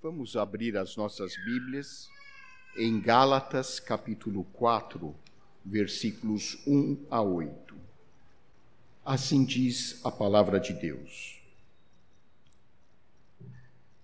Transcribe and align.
Vamos 0.00 0.36
abrir 0.36 0.76
as 0.76 0.96
nossas 0.96 1.34
Bíblias 1.44 2.08
em 2.76 3.00
Gálatas, 3.00 3.80
capítulo 3.80 4.44
4, 4.52 5.12
versículos 5.64 6.56
1 6.64 7.06
a 7.10 7.20
8. 7.20 7.74
Assim 9.04 9.44
diz 9.44 10.00
a 10.04 10.10
palavra 10.12 10.60
de 10.60 10.72
Deus. 10.72 11.42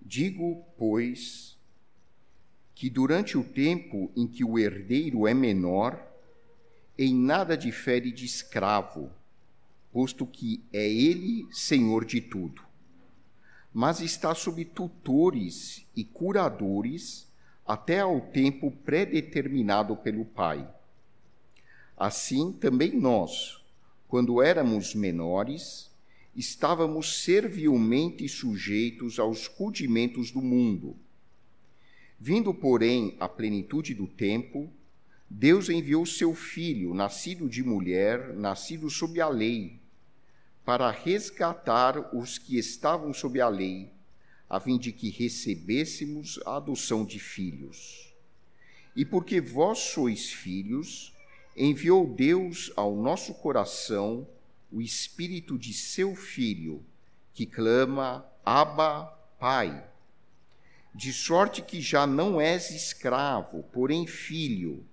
Digo, 0.01 0.65
pois, 0.77 1.57
que 2.74 2.90
durante 2.90 3.38
o 3.38 3.45
tempo 3.45 4.11
em 4.17 4.26
que 4.26 4.42
o 4.42 4.58
herdeiro 4.58 5.29
é 5.29 5.33
menor, 5.33 6.04
em 6.99 7.15
nada 7.15 7.56
difere 7.56 8.11
de 8.11 8.24
escravo, 8.24 9.13
posto 9.92 10.26
que 10.26 10.61
é 10.72 10.90
ele 10.90 11.47
senhor 11.53 12.04
de 12.04 12.21
tudo 12.21 12.74
mas 13.75 14.01
está 14.01 14.33
sob 14.37 14.65
tutores 14.65 15.85
e 15.97 16.05
curadores 16.05 17.27
até 17.67 17.98
ao 18.01 18.21
tempo 18.21 18.71
predeterminado 18.71 19.97
pelo 19.97 20.25
Pai. 20.25 20.67
Assim 21.97 22.53
também 22.53 22.93
nós, 22.93 23.61
quando 24.07 24.41
éramos 24.41 24.95
menores, 24.95 25.91
estávamos 26.37 27.25
servilmente 27.25 28.29
sujeitos 28.29 29.19
aos 29.19 29.47
rudimentos 29.47 30.31
do 30.31 30.41
mundo. 30.41 30.97
Vindo, 32.19 32.55
porém, 32.55 33.17
à 33.19 33.29
plenitude 33.29 33.93
do 33.93 34.06
tempo, 34.06 34.70
Deus 35.29 35.69
enviou 35.69 36.06
seu 36.06 36.33
filho, 36.33 36.95
nascido 36.95 37.48
de 37.48 37.62
mulher, 37.65 38.34
nascido 38.34 38.89
sob 38.89 39.20
a 39.20 39.29
lei, 39.29 39.81
para 40.65 40.91
resgatar 40.91 42.15
os 42.15 42.39
que 42.39 42.59
estavam 42.59 43.13
sob 43.13 43.41
a 43.41 43.49
lei, 43.49 43.93
a 44.49 44.59
fim 44.59 44.79
de 44.79 44.93
que 44.93 45.11
recebêssemos 45.11 46.41
a 46.47 46.57
adoção 46.57 47.05
de 47.05 47.19
filhos. 47.19 48.15
E 48.97 49.05
porque 49.05 49.41
vós 49.41 49.79
sois 49.79 50.31
filhos, 50.31 51.12
enviou 51.56 52.06
Deus 52.06 52.73
ao 52.77 52.97
nosso 52.97 53.34
coração 53.34 54.27
o 54.73 54.81
espírito 54.81 55.59
de 55.59 55.73
seu 55.73 56.15
filho, 56.15 56.84
que 57.33 57.45
clama: 57.45 58.25
Abba, 58.45 59.06
Pai. 59.39 59.84
De 60.95 61.12
sorte 61.12 61.61
que 61.61 61.81
já 61.81 62.06
não 62.06 62.41
és 62.41 62.71
escravo, 62.71 63.65
porém 63.73 64.06
filho, 64.06 64.84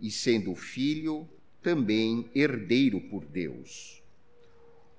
e 0.00 0.10
sendo 0.10 0.54
filho, 0.54 1.28
também 1.60 2.30
herdeiro 2.34 3.00
por 3.00 3.24
Deus. 3.24 3.99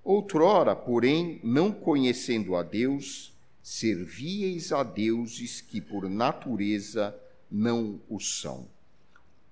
Outrora, 0.03 0.75
porém, 0.75 1.39
não 1.43 1.71
conhecendo 1.71 2.55
a 2.55 2.63
Deus, 2.63 3.33
servíeis 3.61 4.71
a 4.71 4.83
deuses 4.83 5.61
que 5.61 5.79
por 5.79 6.09
natureza 6.09 7.15
não 7.49 8.01
o 8.09 8.19
são. 8.19 8.67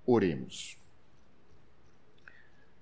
Oremos. 0.05 0.77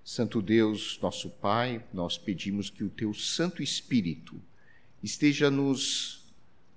Santo 0.03 0.41
Deus, 0.41 0.97
nosso 1.01 1.29
Pai, 1.29 1.83
nós 1.93 2.17
pedimos 2.17 2.69
que 2.69 2.85
o 2.85 2.89
teu 2.89 3.13
Santo 3.13 3.61
Espírito 3.61 4.39
esteja 5.03 5.51
nos 5.51 6.25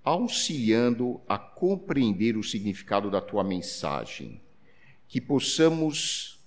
auxiliando 0.03 1.21
a 1.29 1.39
compreender 1.39 2.37
o 2.37 2.43
significado 2.43 3.09
da 3.09 3.21
tua 3.21 3.45
mensagem, 3.45 4.41
que 5.07 5.21
possamos 5.21 6.41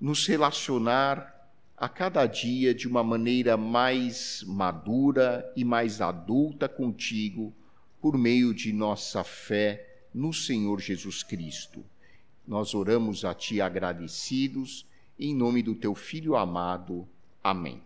nos 0.00 0.26
relacionar 0.26 1.37
a 1.80 1.88
cada 1.88 2.26
dia 2.26 2.74
de 2.74 2.88
uma 2.88 3.04
maneira 3.04 3.56
mais 3.56 4.42
madura 4.44 5.50
e 5.54 5.64
mais 5.64 6.00
adulta 6.00 6.68
contigo, 6.68 7.54
por 8.00 8.18
meio 8.18 8.52
de 8.52 8.72
nossa 8.72 9.22
fé 9.22 10.02
no 10.12 10.32
Senhor 10.32 10.80
Jesus 10.80 11.22
Cristo. 11.22 11.84
Nós 12.46 12.74
oramos 12.74 13.24
a 13.24 13.32
Ti 13.32 13.60
agradecidos, 13.60 14.86
em 15.18 15.34
nome 15.34 15.62
do 15.62 15.74
Teu 15.74 15.94
Filho 15.94 16.34
amado. 16.34 17.08
Amém. 17.42 17.82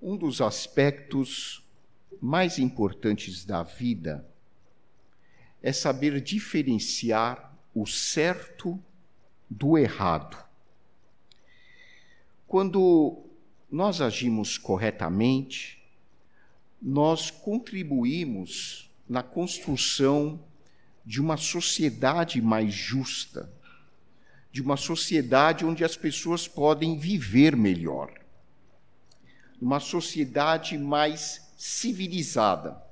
Um 0.00 0.16
dos 0.16 0.42
aspectos 0.42 1.66
mais 2.20 2.58
importantes 2.58 3.46
da 3.46 3.62
vida 3.62 4.26
é 5.62 5.72
saber 5.72 6.20
diferenciar 6.20 7.56
o 7.74 7.86
certo 7.86 8.78
do 9.48 9.78
errado. 9.78 10.49
Quando 12.50 13.30
nós 13.70 14.00
agimos 14.00 14.58
corretamente, 14.58 15.80
nós 16.82 17.30
contribuímos 17.30 18.90
na 19.08 19.22
construção 19.22 20.42
de 21.06 21.20
uma 21.20 21.36
sociedade 21.36 22.42
mais 22.42 22.74
justa, 22.74 23.48
de 24.50 24.60
uma 24.60 24.76
sociedade 24.76 25.64
onde 25.64 25.84
as 25.84 25.96
pessoas 25.96 26.48
podem 26.48 26.98
viver 26.98 27.54
melhor, 27.54 28.12
uma 29.62 29.78
sociedade 29.78 30.76
mais 30.76 31.52
civilizada. 31.56 32.82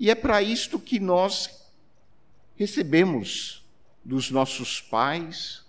E 0.00 0.10
é 0.10 0.16
para 0.16 0.42
isto 0.42 0.80
que 0.80 0.98
nós 0.98 1.64
recebemos 2.56 3.64
dos 4.04 4.32
nossos 4.32 4.80
pais, 4.80 5.64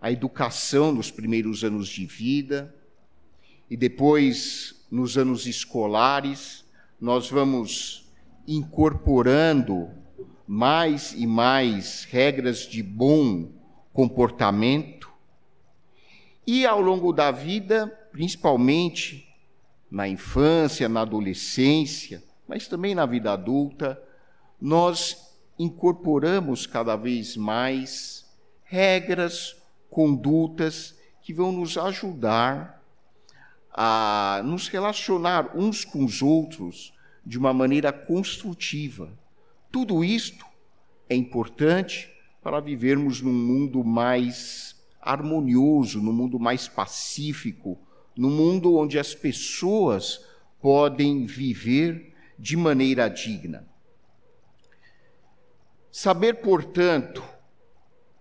a 0.00 0.10
educação 0.10 0.92
nos 0.92 1.10
primeiros 1.10 1.64
anos 1.64 1.88
de 1.88 2.06
vida 2.06 2.74
e 3.68 3.76
depois 3.76 4.86
nos 4.90 5.18
anos 5.18 5.46
escolares, 5.46 6.64
nós 7.00 7.30
vamos 7.30 8.08
incorporando 8.46 9.90
mais 10.46 11.12
e 11.12 11.26
mais 11.26 12.04
regras 12.04 12.60
de 12.60 12.82
bom 12.82 13.50
comportamento. 13.92 15.10
E 16.46 16.64
ao 16.64 16.80
longo 16.80 17.12
da 17.12 17.30
vida, 17.30 17.88
principalmente 18.12 19.26
na 19.90 20.06
infância, 20.06 20.88
na 20.88 21.00
adolescência, 21.00 22.22
mas 22.46 22.68
também 22.68 22.94
na 22.94 23.04
vida 23.04 23.32
adulta, 23.32 24.00
nós 24.60 25.34
incorporamos 25.58 26.66
cada 26.66 26.94
vez 26.94 27.36
mais 27.36 28.24
regras, 28.64 29.56
condutas 29.96 30.94
que 31.22 31.32
vão 31.32 31.50
nos 31.50 31.78
ajudar 31.78 32.84
a 33.72 34.42
nos 34.44 34.68
relacionar 34.68 35.56
uns 35.56 35.86
com 35.86 36.04
os 36.04 36.20
outros 36.20 36.92
de 37.24 37.38
uma 37.38 37.54
maneira 37.54 37.90
construtiva. 37.90 39.10
Tudo 39.72 40.04
isto 40.04 40.44
é 41.08 41.16
importante 41.16 42.12
para 42.42 42.60
vivermos 42.60 43.22
num 43.22 43.32
mundo 43.32 43.82
mais 43.82 44.76
harmonioso, 45.00 46.02
num 46.02 46.12
mundo 46.12 46.38
mais 46.38 46.68
pacífico, 46.68 47.78
num 48.14 48.30
mundo 48.30 48.76
onde 48.76 48.98
as 48.98 49.14
pessoas 49.14 50.22
podem 50.60 51.24
viver 51.24 52.12
de 52.38 52.54
maneira 52.54 53.08
digna. 53.08 53.66
Saber, 55.90 56.34
portanto, 56.42 57.24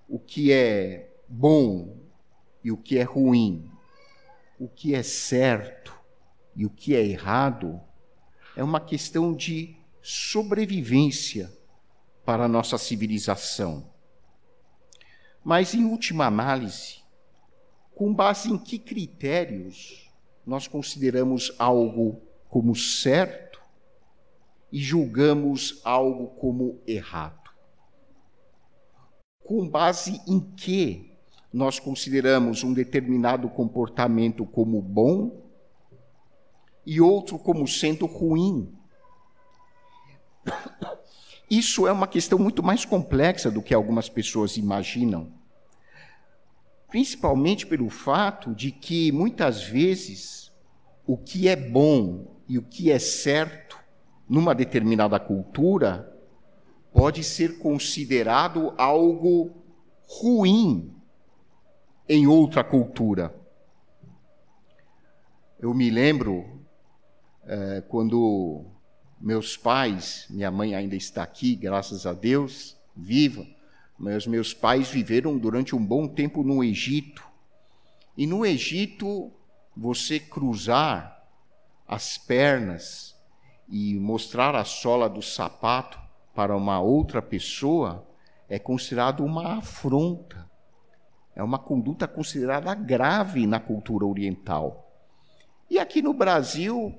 o 0.08 0.18
que 0.18 0.54
é 0.54 1.12
bom 1.36 1.98
e 2.64 2.72
o 2.72 2.78
que 2.78 2.98
é 2.98 3.04
ruim, 3.04 3.72
o 4.60 4.68
que 4.68 4.96
é 4.96 5.04
certo 5.04 5.94
e 6.56 6.66
o 6.66 6.70
que 6.70 6.96
é 6.96 7.06
errado, 7.06 7.82
é 8.56 8.64
uma 8.64 8.80
questão 8.80 9.34
de 9.34 9.76
sobrevivência 10.02 11.52
para 12.24 12.46
a 12.46 12.48
nossa 12.48 12.78
civilização. 12.78 13.92
Mas, 15.44 15.74
em 15.74 15.86
última 15.86 16.26
análise, 16.26 17.04
com 17.94 18.14
base 18.14 18.52
em 18.52 18.58
que 18.58 18.80
critérios 18.80 20.10
nós 20.46 20.68
consideramos 20.68 21.52
algo 21.60 22.22
como 22.50 22.76
certo 22.76 23.62
e 24.72 24.80
julgamos 24.80 25.82
algo 25.84 26.28
como 26.40 26.82
errado? 26.88 27.46
com 29.46 29.70
base 29.70 30.20
em 30.28 30.40
que 30.40 31.15
nós 31.56 31.80
consideramos 31.80 32.66
um 32.66 32.74
determinado 32.74 33.48
comportamento 33.48 34.46
como 34.46 34.82
bom 34.82 35.42
e 36.86 37.00
outro 37.00 37.40
como 37.40 37.66
sendo 37.66 38.06
ruim. 38.06 38.74
Isso 41.50 41.88
é 41.88 41.94
uma 41.94 42.08
questão 42.08 42.38
muito 42.38 42.62
mais 42.62 42.84
complexa 42.84 43.50
do 43.50 43.62
que 43.62 43.74
algumas 43.74 44.10
pessoas 44.10 44.58
imaginam. 44.58 45.32
Principalmente 46.90 47.66
pelo 47.66 47.90
fato 47.90 48.54
de 48.54 48.70
que 48.70 49.14
muitas 49.14 49.64
vezes 49.64 50.52
o 51.08 51.16
que 51.16 51.48
é 51.48 51.56
bom 51.56 52.36
e 52.50 52.58
o 52.58 52.64
que 52.64 52.92
é 52.92 53.00
certo 53.00 53.80
numa 54.28 54.54
determinada 54.54 55.18
cultura 55.22 56.14
pode 56.94 57.24
ser 57.24 57.60
considerado 57.60 58.74
algo 58.78 59.64
ruim 60.06 60.95
em 62.08 62.28
outra 62.28 62.64
cultura. 62.64 63.36
Eu 65.60 65.74
me 65.74 65.90
lembro 65.90 66.62
é, 67.46 67.82
quando 67.88 68.66
meus 69.20 69.58
pais, 69.58 70.26
minha 70.30 70.52
mãe 70.52 70.76
ainda 70.76 70.96
está 70.96 71.24
aqui, 71.24 71.56
graças 71.56 72.06
a 72.06 72.14
Deus, 72.14 72.78
viva, 72.96 73.46
mas 73.98 74.28
meus 74.28 74.54
pais 74.54 74.90
viveram 74.90 75.38
durante 75.38 75.76
um 75.76 75.84
bom 75.84 76.08
tempo 76.08 76.44
no 76.44 76.64
Egito. 76.64 77.24
E 78.18 78.28
no 78.28 78.46
Egito, 78.46 79.32
você 79.76 80.20
cruzar 80.20 81.24
as 81.88 82.18
pernas 82.18 83.16
e 83.68 83.96
mostrar 83.96 84.56
a 84.56 84.64
sola 84.64 85.10
do 85.10 85.22
sapato 85.22 86.00
para 86.34 86.56
uma 86.56 86.80
outra 86.80 87.22
pessoa 87.22 88.08
é 88.48 88.60
considerado 88.60 89.24
uma 89.24 89.58
afronta. 89.58 90.50
É 91.36 91.44
uma 91.44 91.60
conduta 91.60 92.08
considerada 92.08 92.74
grave 92.74 93.46
na 93.46 93.60
cultura 93.60 94.06
oriental. 94.06 94.92
E 95.70 95.78
aqui 95.78 96.02
no 96.02 96.14
Brasil 96.14 96.96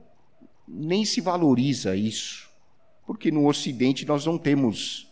nem 0.69 1.05
se 1.05 1.21
valoriza 1.21 1.97
isso, 1.97 2.51
porque 3.07 3.31
no 3.31 3.49
Ocidente 3.49 4.05
nós 4.05 4.27
não 4.27 4.37
temos 4.37 5.11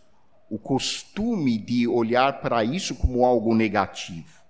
o 0.49 0.59
costume 0.59 1.57
de 1.57 1.87
olhar 1.87 2.41
para 2.41 2.63
isso 2.63 2.95
como 2.95 3.25
algo 3.25 3.55
negativo. 3.55 4.41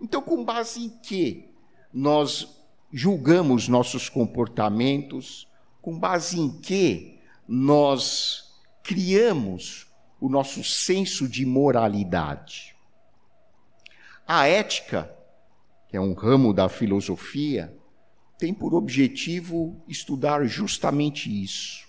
Então, 0.00 0.20
com 0.20 0.44
base 0.44 0.84
em 0.84 0.88
que 0.88 1.48
nós 1.92 2.60
julgamos 2.92 3.68
nossos 3.68 4.08
comportamentos? 4.08 5.46
Com 5.80 5.98
base 5.98 6.38
em 6.38 6.60
que 6.60 7.18
nós 7.46 8.54
criamos 8.82 9.86
o 10.20 10.28
nosso 10.28 10.62
senso 10.64 11.28
de 11.28 11.46
moralidade? 11.46 12.69
A 14.32 14.46
ética, 14.46 15.12
que 15.88 15.96
é 15.96 16.00
um 16.00 16.14
ramo 16.14 16.54
da 16.54 16.68
filosofia, 16.68 17.76
tem 18.38 18.54
por 18.54 18.74
objetivo 18.74 19.82
estudar 19.88 20.44
justamente 20.44 21.28
isso, 21.42 21.88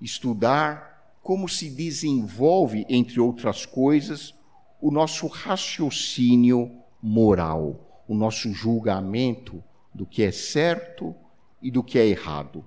estudar 0.00 1.18
como 1.22 1.46
se 1.46 1.68
desenvolve, 1.68 2.86
entre 2.88 3.20
outras 3.20 3.66
coisas, 3.66 4.34
o 4.80 4.90
nosso 4.90 5.26
raciocínio 5.26 6.72
moral, 7.02 8.02
o 8.08 8.14
nosso 8.14 8.50
julgamento 8.54 9.62
do 9.92 10.06
que 10.06 10.22
é 10.22 10.32
certo 10.32 11.14
e 11.60 11.70
do 11.70 11.84
que 11.84 11.98
é 11.98 12.06
errado. 12.06 12.64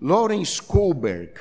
Lawrence 0.00 0.60
Kohlberg 0.60 1.38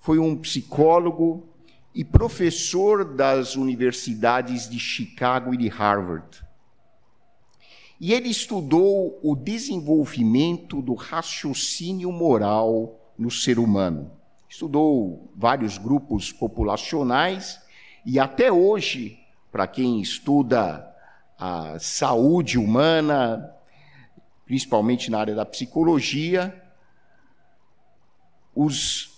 foi 0.00 0.18
um 0.18 0.36
psicólogo 0.36 1.48
e 1.96 2.04
professor 2.04 3.06
das 3.06 3.56
universidades 3.56 4.68
de 4.68 4.78
Chicago 4.78 5.54
e 5.54 5.56
de 5.56 5.68
Harvard. 5.68 6.44
E 7.98 8.12
ele 8.12 8.28
estudou 8.28 9.18
o 9.22 9.34
desenvolvimento 9.34 10.82
do 10.82 10.92
raciocínio 10.92 12.12
moral 12.12 13.00
no 13.18 13.30
ser 13.30 13.58
humano. 13.58 14.10
Estudou 14.46 15.32
vários 15.34 15.78
grupos 15.78 16.30
populacionais 16.30 17.58
e 18.04 18.20
até 18.20 18.52
hoje, 18.52 19.18
para 19.50 19.66
quem 19.66 19.98
estuda 19.98 20.94
a 21.38 21.78
saúde 21.78 22.58
humana, 22.58 23.54
principalmente 24.44 25.10
na 25.10 25.18
área 25.18 25.34
da 25.34 25.46
psicologia, 25.46 26.62
os 28.54 29.15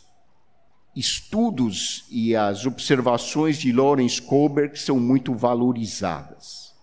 estudos 0.95 2.05
e 2.11 2.35
as 2.35 2.67
observações 2.67 3.59
de 3.59 3.73
Lawrence 3.73 4.21
Kohlberg 4.21 4.79
são 4.79 4.99
muito 4.99 5.35
valorizadas. 5.35 6.75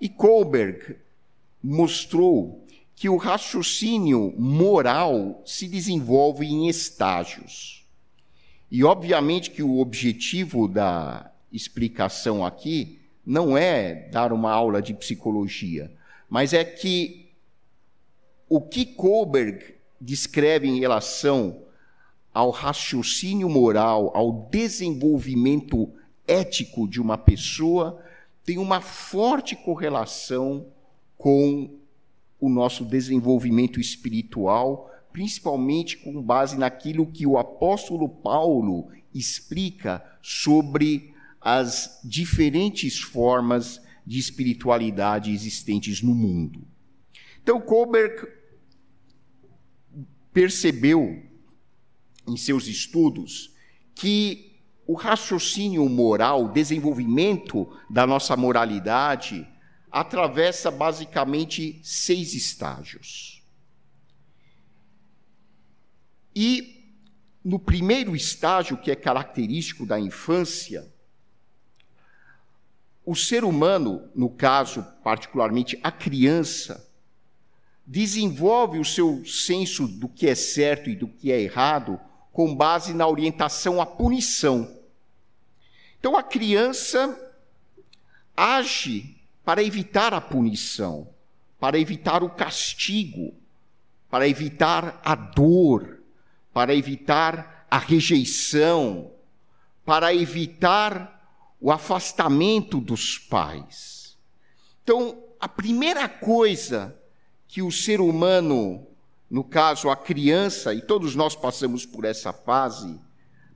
E 0.00 0.08
Kohlberg 0.08 0.96
mostrou 1.62 2.66
que 2.94 3.08
o 3.08 3.16
raciocínio 3.16 4.34
moral 4.38 5.42
se 5.44 5.68
desenvolve 5.68 6.46
em 6.46 6.68
estágios. 6.68 7.84
E 8.70 8.82
obviamente 8.82 9.50
que 9.50 9.62
o 9.62 9.78
objetivo 9.78 10.66
da 10.66 11.30
explicação 11.52 12.44
aqui 12.44 13.00
não 13.24 13.56
é 13.56 14.08
dar 14.10 14.32
uma 14.32 14.52
aula 14.52 14.80
de 14.80 14.94
psicologia, 14.94 15.92
mas 16.28 16.52
é 16.52 16.64
que 16.64 17.30
o 18.48 18.60
que 18.60 18.86
Kohlberg 18.86 19.74
descreve 20.00 20.68
em 20.68 20.78
relação 20.78 21.65
ao 22.36 22.50
raciocínio 22.50 23.48
moral, 23.48 24.12
ao 24.14 24.46
desenvolvimento 24.50 25.90
ético 26.28 26.86
de 26.86 27.00
uma 27.00 27.16
pessoa, 27.16 28.04
tem 28.44 28.58
uma 28.58 28.82
forte 28.82 29.56
correlação 29.56 30.66
com 31.16 31.80
o 32.38 32.50
nosso 32.50 32.84
desenvolvimento 32.84 33.80
espiritual, 33.80 34.90
principalmente 35.14 35.96
com 35.96 36.20
base 36.20 36.58
naquilo 36.58 37.06
que 37.06 37.26
o 37.26 37.38
apóstolo 37.38 38.06
Paulo 38.06 38.90
explica 39.14 40.04
sobre 40.20 41.14
as 41.40 42.02
diferentes 42.04 43.00
formas 43.00 43.80
de 44.06 44.18
espiritualidade 44.18 45.32
existentes 45.32 46.02
no 46.02 46.14
mundo. 46.14 46.60
Então, 47.42 47.62
Kohlberg 47.62 48.28
percebeu 50.34 51.22
em 52.26 52.36
seus 52.36 52.66
estudos 52.66 53.54
que 53.94 54.60
o 54.86 54.94
raciocínio 54.94 55.88
moral, 55.88 56.44
o 56.44 56.52
desenvolvimento 56.52 57.68
da 57.90 58.06
nossa 58.06 58.36
moralidade, 58.36 59.46
atravessa 59.90 60.70
basicamente 60.70 61.80
seis 61.82 62.34
estágios. 62.34 63.42
E 66.34 66.94
no 67.42 67.58
primeiro 67.58 68.14
estágio, 68.14 68.76
que 68.76 68.90
é 68.90 68.96
característico 68.96 69.86
da 69.86 69.98
infância, 69.98 70.86
o 73.04 73.14
ser 73.14 73.44
humano, 73.44 74.10
no 74.14 74.28
caso 74.28 74.84
particularmente 75.02 75.78
a 75.82 75.90
criança, 75.90 76.86
desenvolve 77.86 78.80
o 78.80 78.84
seu 78.84 79.24
senso 79.24 79.86
do 79.86 80.08
que 80.08 80.28
é 80.28 80.34
certo 80.34 80.90
e 80.90 80.96
do 80.96 81.06
que 81.06 81.30
é 81.30 81.40
errado 81.40 82.00
com 82.36 82.54
base 82.54 82.92
na 82.92 83.08
orientação 83.08 83.80
à 83.80 83.86
punição. 83.86 84.70
Então 85.98 86.18
a 86.18 86.22
criança 86.22 87.18
age 88.36 89.16
para 89.42 89.62
evitar 89.62 90.12
a 90.12 90.20
punição, 90.20 91.08
para 91.58 91.78
evitar 91.78 92.22
o 92.22 92.28
castigo, 92.28 93.32
para 94.10 94.28
evitar 94.28 95.00
a 95.02 95.14
dor, 95.14 96.02
para 96.52 96.74
evitar 96.74 97.66
a 97.70 97.78
rejeição, 97.78 99.10
para 99.82 100.14
evitar 100.14 101.26
o 101.58 101.72
afastamento 101.72 102.82
dos 102.82 103.18
pais. 103.18 104.18
Então, 104.84 105.24
a 105.40 105.48
primeira 105.48 106.06
coisa 106.06 106.94
que 107.48 107.62
o 107.62 107.72
ser 107.72 107.98
humano, 107.98 108.86
no 109.30 109.42
caso 109.42 109.90
a 109.90 109.96
criança, 109.96 110.72
e 110.72 110.80
todos 110.80 111.14
nós 111.14 111.34
passamos 111.34 111.84
por 111.84 112.04
essa 112.04 112.32
fase, 112.32 113.00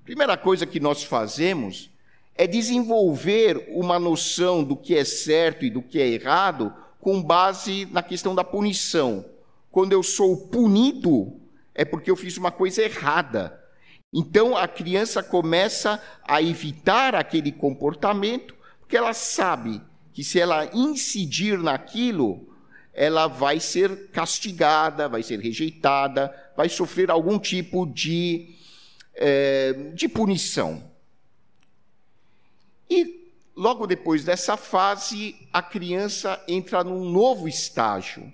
a 0.01 0.05
primeira 0.05 0.37
coisa 0.37 0.67
que 0.67 0.81
nós 0.81 1.05
fazemos 1.05 1.91
é 2.35 2.47
desenvolver 2.47 3.69
uma 3.71 3.99
noção 3.99 4.65
do 4.65 4.77
que 4.77 4.97
é 4.97 5.05
certo 5.05 5.65
e 5.65 5.71
do 5.71 5.83
que 5.83 6.01
é 6.01 6.09
errado 6.09 6.75
com 7.01 7.23
base 7.23 7.87
na 7.91 8.03
questão 8.03 8.35
da 8.35 8.43
punição. 8.43 9.25
Quando 9.71 9.93
eu 9.93 10.03
sou 10.03 10.37
punido, 10.49 11.41
é 11.75 11.85
porque 11.85 12.11
eu 12.11 12.17
fiz 12.17 12.37
uma 12.37 12.51
coisa 12.51 12.83
errada. 12.83 13.59
Então 14.13 14.57
a 14.57 14.67
criança 14.67 15.23
começa 15.23 16.03
a 16.27 16.43
evitar 16.43 17.15
aquele 17.15 17.53
comportamento, 17.53 18.55
porque 18.81 18.97
ela 18.97 19.13
sabe 19.13 19.81
que 20.13 20.25
se 20.25 20.41
ela 20.41 20.69
incidir 20.75 21.59
naquilo, 21.59 22.50
ela 23.01 23.29
vai 23.29 23.59
ser 23.59 24.11
castigada, 24.11 25.09
vai 25.09 25.23
ser 25.23 25.41
rejeitada, 25.41 26.31
vai 26.55 26.69
sofrer 26.69 27.11
algum 27.11 27.39
tipo 27.39 27.87
de, 27.87 28.55
é, 29.15 29.73
de 29.95 30.07
punição. 30.07 30.85
E 32.91 33.33
logo 33.57 33.87
depois 33.87 34.23
dessa 34.23 34.55
fase, 34.55 35.35
a 35.51 35.63
criança 35.63 36.45
entra 36.47 36.85
num 36.85 37.09
novo 37.11 37.49
estágio 37.49 38.31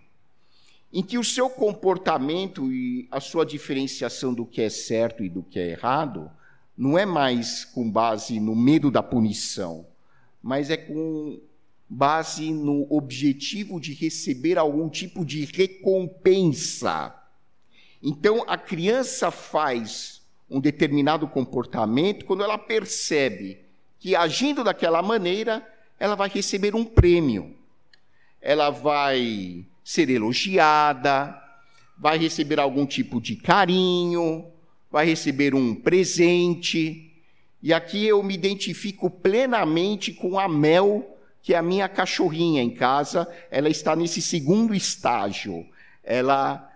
em 0.93 1.01
que 1.01 1.17
o 1.17 1.23
seu 1.23 1.49
comportamento 1.49 2.73
e 2.73 3.07
a 3.13 3.21
sua 3.21 3.47
diferenciação 3.47 4.35
do 4.35 4.45
que 4.45 4.63
é 4.63 4.69
certo 4.69 5.23
e 5.23 5.29
do 5.29 5.45
que 5.45 5.61
é 5.61 5.71
errado 5.71 6.29
não 6.77 6.99
é 6.99 7.07
mais 7.07 7.65
com 7.65 7.89
base 7.89 8.41
no 8.41 8.57
medo 8.57 8.91
da 8.91 9.01
punição, 9.01 9.87
mas 10.43 10.71
é 10.71 10.77
com 10.77 11.41
base 11.89 12.53
no 12.53 12.87
objetivo 12.91 13.81
de 13.81 13.93
receber 13.93 14.59
algum 14.59 14.89
tipo 14.89 15.25
de 15.25 15.45
recompensa. 15.45 17.15
Então 18.03 18.45
a 18.47 18.59
criança 18.59 19.31
faz 19.31 20.23
um 20.49 20.61
determinado 20.61 21.27
comportamento 21.27 22.25
quando 22.25 22.43
ela 22.43 22.59
percebe 22.59 23.59
que 23.99 24.15
agindo 24.15 24.63
daquela 24.63 25.03
maneira, 25.03 25.67
ela 25.99 26.15
vai 26.15 26.29
receber 26.29 26.75
um 26.75 26.85
prêmio. 26.85 27.57
Ela 28.41 28.71
vai 28.71 29.65
ser 29.83 30.11
elogiada, 30.11 31.37
vai 31.99 32.19
receber 32.19 32.61
algum 32.61 32.87
tipo 32.87 33.21
de 33.21 33.37
carinho, 33.37 34.47
vai 34.91 35.07
receber 35.07 35.55
um 35.55 35.75
presente. 35.75 37.13
E 37.63 37.73
aqui 37.73 38.07
eu 38.07 38.23
me 38.23 38.35
identifico 38.35 39.11
plenamente 39.11 40.13
com 40.13 40.39
a 40.39 40.49
Mel, 40.49 41.16
que 41.47 41.55
a 41.55 41.63
minha 41.63 41.89
cachorrinha 41.89 42.61
em 42.61 42.71
casa. 42.71 43.33
Ela 43.53 43.69
está 43.69 43.95
nesse 43.95 44.21
segundo 44.21 44.75
estágio. 44.75 45.65
Ela 46.03 46.69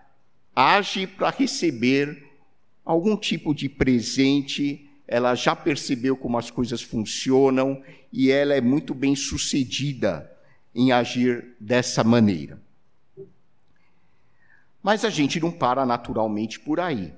age 0.55 1.09
para 1.09 1.31
receber 1.31 2.25
algum 2.85 3.17
tipo 3.17 3.53
de 3.53 3.69
presente. 3.69 4.89
Ela 5.09 5.35
já 5.35 5.57
percebeu 5.57 6.17
como 6.17 6.39
as 6.39 6.53
coisas 6.53 6.81
funcionam 6.81 7.83
e 8.13 8.31
ela 8.31 8.55
é 8.55 8.61
muito 8.61 8.95
bem 8.95 9.17
sucedida 9.17 10.31
em 10.73 10.93
agir 10.93 11.57
dessa 11.59 12.05
maneira. 12.05 12.63
Mas 14.81 15.05
a 15.05 15.11
gente 15.11 15.41
não 15.41 15.51
para 15.51 15.85
naturalmente 15.85 16.61
por 16.61 16.79
aí. 16.79 17.13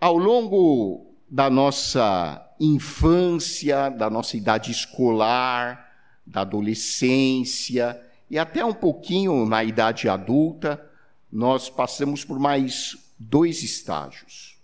Ao 0.00 0.16
longo 0.16 1.09
da 1.30 1.48
nossa 1.48 2.44
infância, 2.58 3.88
da 3.88 4.10
nossa 4.10 4.36
idade 4.36 4.72
escolar, 4.72 5.94
da 6.26 6.40
adolescência 6.40 8.00
e 8.28 8.36
até 8.38 8.64
um 8.64 8.74
pouquinho 8.74 9.46
na 9.46 9.62
idade 9.62 10.08
adulta, 10.08 10.84
nós 11.30 11.70
passamos 11.70 12.24
por 12.24 12.38
mais 12.38 12.96
dois 13.16 13.62
estágios. 13.62 14.58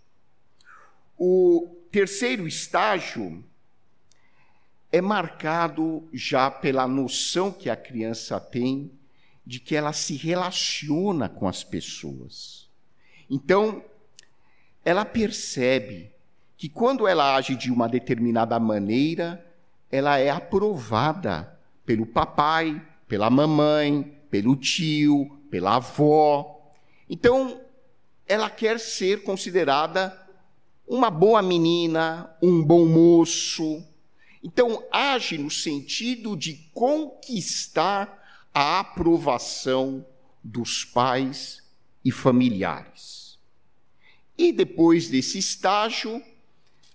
O 1.16 1.76
terceiro 1.92 2.49
estágio 2.49 3.44
é 4.90 5.00
marcado 5.00 6.08
já 6.12 6.50
pela 6.50 6.87
noção 6.87 7.52
que 7.52 7.70
a 7.70 7.76
criança 7.76 8.40
tem 8.40 8.90
de 9.46 9.61
que 9.61 9.76
ela 9.76 9.92
se 9.92 10.16
relaciona 10.16 11.28
com 11.28 11.46
as 11.46 11.62
pessoas. 11.62 12.68
Então, 13.30 13.85
ela 14.85 15.04
percebe 15.04 16.15
que 16.56 16.68
quando 16.68 17.06
ela 17.06 17.36
age 17.36 17.54
de 17.54 17.70
uma 17.70 17.88
determinada 17.88 18.58
maneira, 18.58 19.44
ela 19.90 20.18
é 20.18 20.30
aprovada 20.30 21.58
pelo 21.84 22.06
papai, 22.06 22.82
pela 23.06 23.30
mamãe, 23.30 24.18
pelo 24.30 24.56
tio, 24.56 25.38
pela 25.50 25.76
avó. 25.76 26.70
Então, 27.08 27.60
ela 28.26 28.50
quer 28.50 28.80
ser 28.80 29.22
considerada 29.22 30.26
uma 30.86 31.10
boa 31.10 31.42
menina, 31.42 32.30
um 32.42 32.62
bom 32.62 32.86
moço. 32.86 33.84
Então, 34.42 34.82
age 34.90 35.36
no 35.38 35.50
sentido 35.50 36.36
de 36.36 36.54
conquistar 36.72 38.22
a 38.54 38.80
aprovação 38.80 40.06
dos 40.42 40.84
pais 40.84 41.62
e 42.04 42.10
familiares. 42.10 43.38
E 44.38 44.52
depois 44.52 45.08
desse 45.08 45.38
estágio, 45.38 46.22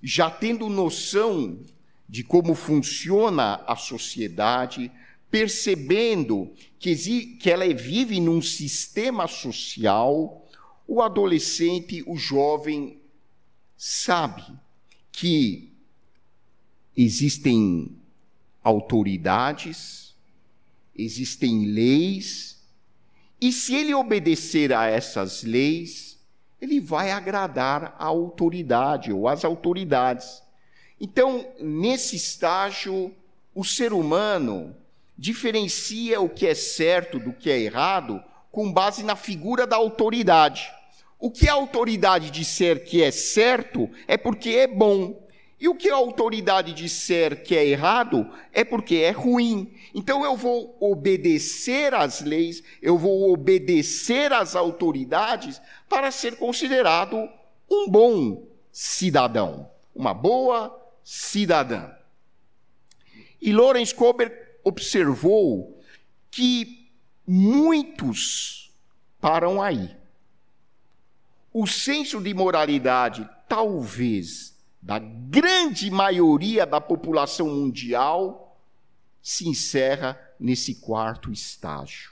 já 0.01 0.29
tendo 0.29 0.67
noção 0.69 1.59
de 2.07 2.23
como 2.23 2.55
funciona 2.55 3.55
a 3.67 3.75
sociedade, 3.75 4.91
percebendo 5.29 6.51
que, 6.77 6.95
que 7.37 7.49
ela 7.49 7.65
vive 7.73 8.19
num 8.19 8.41
sistema 8.41 9.27
social, 9.27 10.45
o 10.87 11.01
adolescente, 11.01 12.03
o 12.05 12.17
jovem, 12.17 12.99
sabe 13.77 14.43
que 15.11 15.71
existem 16.97 17.95
autoridades, 18.63 20.13
existem 20.95 21.65
leis, 21.65 22.59
e 23.39 23.51
se 23.51 23.73
ele 23.73 23.93
obedecer 23.93 24.73
a 24.73 24.85
essas 24.85 25.43
leis, 25.43 26.10
ele 26.61 26.79
vai 26.79 27.11
agradar 27.11 27.95
a 27.97 28.05
autoridade 28.05 29.11
ou 29.11 29.27
as 29.27 29.43
autoridades. 29.43 30.43
Então, 30.99 31.47
nesse 31.59 32.15
estágio, 32.15 33.11
o 33.55 33.65
ser 33.65 33.91
humano 33.91 34.75
diferencia 35.17 36.21
o 36.21 36.29
que 36.29 36.45
é 36.45 36.53
certo 36.53 37.19
do 37.19 37.33
que 37.33 37.49
é 37.49 37.59
errado 37.59 38.23
com 38.51 38.71
base 38.71 39.03
na 39.03 39.15
figura 39.15 39.65
da 39.65 39.75
autoridade. 39.75 40.71
O 41.19 41.31
que 41.31 41.47
a 41.47 41.53
autoridade 41.53 42.29
disser 42.29 42.83
que 42.85 43.01
é 43.01 43.11
certo 43.11 43.89
é 44.07 44.17
porque 44.17 44.49
é 44.49 44.67
bom. 44.67 45.27
E 45.61 45.69
o 45.69 45.75
que 45.75 45.91
a 45.91 45.95
autoridade 45.95 46.73
disser 46.73 47.43
que 47.43 47.55
é 47.55 47.63
errado 47.63 48.27
é 48.51 48.63
porque 48.63 48.95
é 48.95 49.11
ruim. 49.11 49.71
Então 49.93 50.25
eu 50.25 50.35
vou 50.35 50.75
obedecer 50.79 51.93
às 51.93 52.19
leis, 52.21 52.63
eu 52.81 52.97
vou 52.97 53.31
obedecer 53.31 54.33
às 54.33 54.55
autoridades 54.55 55.61
para 55.87 56.09
ser 56.09 56.37
considerado 56.37 57.29
um 57.69 57.87
bom 57.87 58.47
cidadão, 58.71 59.69
uma 59.93 60.15
boa 60.15 60.75
cidadã. 61.03 61.91
E 63.39 63.53
Lawrence 63.53 63.93
Kober 63.93 64.57
observou 64.63 65.79
que 66.31 66.89
muitos 67.27 68.71
param 69.19 69.61
aí. 69.61 69.95
O 71.53 71.67
senso 71.67 72.19
de 72.19 72.33
moralidade 72.33 73.29
talvez 73.47 74.50
da 74.81 74.97
grande 74.97 75.91
maioria 75.91 76.65
da 76.65 76.81
população 76.81 77.47
mundial 77.47 78.57
se 79.21 79.47
encerra 79.47 80.19
nesse 80.39 80.75
quarto 80.75 81.31
estágio. 81.31 82.11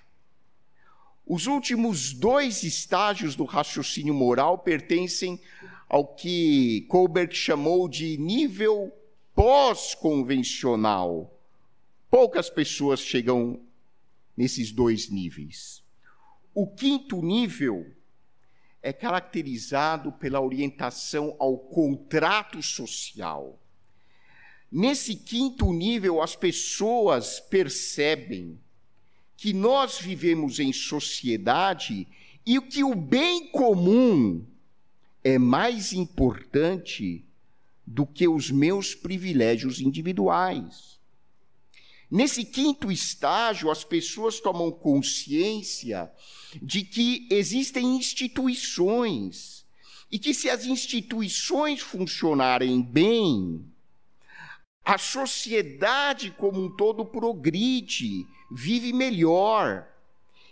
Os 1.26 1.48
últimos 1.48 2.14
dois 2.14 2.64
estágios 2.64 3.36
do 3.36 3.44
raciocínio 3.44 4.14
moral 4.14 4.60
pertencem 4.60 5.42
ao 5.88 6.06
que 6.06 6.86
Kohlberg 6.88 7.36
chamou 7.36 7.90
de 7.90 8.18
nível 8.18 8.94
pós-convencional. 9.34 11.34
Poucas 12.10 12.50
pessoas 12.50 13.00
chegam 13.00 13.60
nesses 14.36 14.72
dois 14.72 15.10
níveis. 15.10 15.84
O 16.54 16.68
quinto 16.68 17.22
nível 17.22 17.86
é 18.82 18.94
caracterizado 18.94 20.12
pela 20.14 20.40
orientação 20.40 21.36
ao 21.40 21.58
contrato 21.58 22.62
social. 22.64 23.60
Nesse 24.72 25.16
quinto 25.16 25.74
nível, 25.74 26.22
as 26.22 26.36
pessoas 26.36 27.40
percebem 27.40 28.60
que 29.36 29.54
nós 29.54 30.00
vivemos 30.00 30.60
em 30.60 30.72
sociedade 30.72 32.08
e 32.46 32.60
que 32.62 32.84
o 32.84 32.96
bem 32.96 33.48
comum 33.48 34.46
é 35.24 35.38
mais 35.38 35.94
importante 35.94 37.26
do 37.86 38.06
que 38.06 38.28
os 38.28 38.52
meus 38.52 38.94
privilégios 38.94 39.82
individuais. 39.82 41.00
Nesse 42.10 42.44
quinto 42.44 42.92
estágio, 42.92 43.70
as 43.70 43.84
pessoas 43.84 44.40
tomam 44.40 44.72
consciência 44.72 46.12
de 46.62 46.84
que 46.84 47.28
existem 47.30 47.96
instituições 47.96 49.66
e 50.12 50.18
que, 50.18 50.34
se 50.34 50.50
as 50.50 50.66
instituições 50.66 51.82
funcionarem 51.82 52.82
bem, 52.82 53.64
a 54.84 54.98
sociedade 54.98 56.32
como 56.32 56.64
um 56.64 56.76
todo 56.76 57.06
progride, 57.06 58.26
vive 58.52 58.92
melhor. 58.92 59.88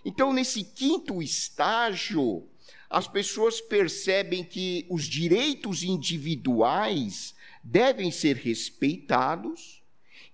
Então, 0.06 0.32
nesse 0.32 0.64
quinto 0.64 1.22
estágio, 1.22 2.48
as 2.90 3.08
pessoas 3.08 3.60
percebem 3.60 4.44
que 4.44 4.86
os 4.90 5.06
direitos 5.06 5.84
individuais 5.84 7.34
devem 7.64 8.12
ser 8.12 8.36
respeitados 8.36 9.82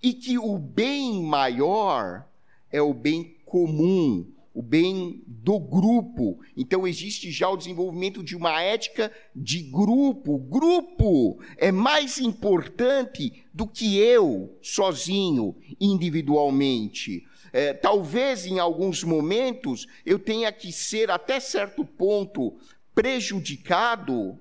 e 0.02 0.14
que 0.14 0.38
o 0.38 0.58
bem 0.58 1.24
maior 1.24 2.28
é 2.70 2.82
o 2.82 2.94
bem 2.94 3.38
comum, 3.46 4.30
o 4.54 4.62
bem 4.62 5.24
do 5.26 5.60
grupo. 5.60 6.40
Então 6.56 6.88
existe 6.88 7.32
já 7.32 7.50
o 7.50 7.58
desenvolvimento 7.58 8.24
de 8.24 8.36
uma 8.36 8.62
ética 8.62 9.12
de 9.36 9.62
grupo. 9.64 10.38
Grupo 10.38 11.42
é 11.58 11.72
mais 11.72 12.20
importante 12.20 13.44
do 13.52 13.68
que 13.68 13.98
eu 13.98 14.56
sozinho, 14.62 15.56
individualmente. 15.80 17.26
É, 17.52 17.74
talvez 17.74 18.46
em 18.46 18.60
alguns 18.60 19.04
momentos 19.04 19.88
eu 20.06 20.20
tenha 20.20 20.52
que 20.52 20.72
ser 20.72 21.10
até 21.10 21.40
certo 21.40 21.84
ponto 21.84 22.56
prejudicado 22.94 24.38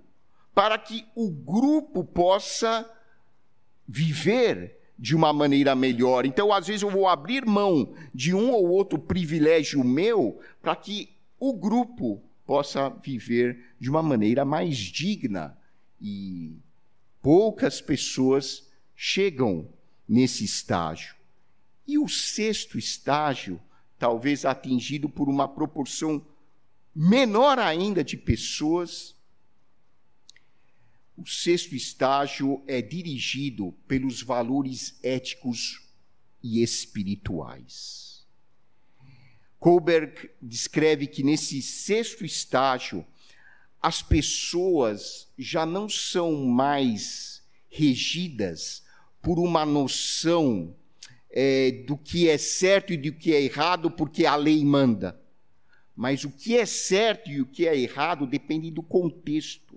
para 0.54 0.76
que 0.76 1.07
o 1.14 1.31
grupo 1.31 2.04
possa 2.04 2.88
viver 3.88 4.82
de 4.99 5.17
uma 5.17 5.33
maneira 5.33 5.75
melhor. 5.75 6.25
Então, 6.27 6.53
às 6.53 6.67
vezes, 6.67 6.83
eu 6.83 6.91
vou 6.91 7.09
abrir 7.09 7.45
mão 7.45 7.95
de 8.15 8.35
um 8.35 8.51
ou 8.53 8.69
outro 8.69 8.99
privilégio 8.99 9.83
meu 9.83 10.41
para 10.61 10.77
que 10.77 11.11
o 11.39 11.53
grupo 11.53 12.23
possa 12.47 12.89
viver 12.89 13.75
de 13.81 13.91
uma 13.91 14.03
maneira 14.03 14.45
mais 14.45 14.77
digna. 14.77 15.57
E 16.01 16.57
poucas 17.21 17.81
pessoas 17.81 18.69
chegam 18.95 19.69
nesse 20.09 20.45
estágio. 20.45 21.15
E 21.87 21.99
o 21.99 22.09
sexto 22.09 22.79
estágio, 22.79 23.61
talvez 23.99 24.45
atingido 24.45 25.09
por 25.09 25.29
uma 25.29 25.49
proporção 25.49 26.25
menor 26.95 27.59
ainda 27.59 28.05
de 28.05 28.17
pessoas, 28.17 29.17
o 31.23 31.26
sexto 31.26 31.76
estágio 31.76 32.61
é 32.67 32.83
dirigido 32.83 33.73
pelos 33.87 34.23
valores 34.23 34.99
éticos 35.05 35.81
e 36.43 36.61
espirituais. 36.61 38.26
Kohlberg 39.61 40.31
descreve 40.43 41.07
que 41.07 41.23
nesse 41.23 41.62
sexto 41.62 42.25
estágio, 42.25 43.07
as 43.81 44.02
pessoas 44.02 45.29
já 45.38 45.64
não 45.64 45.88
são 45.88 46.45
mais 46.45 47.41
regidas 47.71 48.83
por 49.23 49.38
uma 49.38 49.64
noção 49.64 50.75
é, 51.31 51.85
do 51.87 51.97
que 51.97 52.29
é 52.29 52.37
certo 52.37 52.93
e 52.93 52.97
do 52.97 53.12
que 53.12 53.33
é 53.33 53.41
errado, 53.41 53.93
porque 53.93 54.26
a 54.26 54.35
lei 54.35 54.64
manda. 54.64 55.17
Mas 55.95 56.25
o 56.25 56.31
que 56.33 56.57
é 56.57 56.67
certo 56.67 57.31
e 57.31 57.41
o 57.41 57.47
que 57.47 57.69
é 57.69 57.79
errado 57.79 58.26
depende 58.26 58.73
do 58.73 58.83
contexto, 58.83 59.72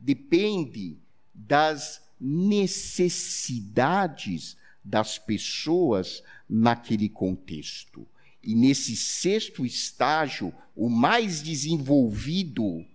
depende 0.00 0.98
das 1.34 2.00
necessidades 2.18 4.56
das 4.84 5.18
pessoas 5.18 6.22
naquele 6.48 7.08
contexto. 7.08 8.06
E 8.42 8.54
nesse 8.54 8.96
sexto 8.96 9.66
estágio, 9.66 10.52
o 10.74 10.88
mais 10.88 11.42
desenvolvido, 11.42 12.64
uh, 12.64 12.86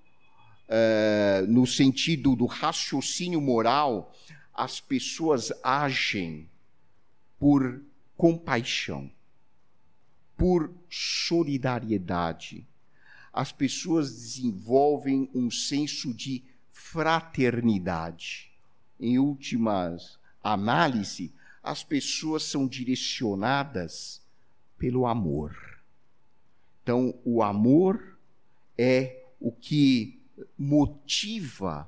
no 1.47 1.67
sentido 1.67 2.35
do 2.35 2.45
raciocínio 2.45 3.39
moral, 3.39 4.13
as 4.53 4.79
pessoas 4.79 5.51
agem 5.63 6.49
por 7.37 7.81
compaixão, 8.17 9.11
por 10.35 10.73
solidariedade. 10.89 12.67
As 13.31 13.51
pessoas 13.51 14.11
desenvolvem 14.11 15.29
um 15.33 15.51
senso 15.51 16.13
de 16.13 16.43
fraternidade. 16.95 18.49
Em 18.97 19.19
últimas 19.19 20.17
análise, 20.41 21.33
as 21.61 21.83
pessoas 21.83 22.43
são 22.43 22.65
direcionadas 22.65 24.21
pelo 24.77 25.05
amor. 25.05 25.53
Então, 26.81 27.13
o 27.25 27.43
amor 27.43 28.17
é 28.77 29.23
o 29.41 29.51
que 29.51 30.21
motiva 30.57 31.85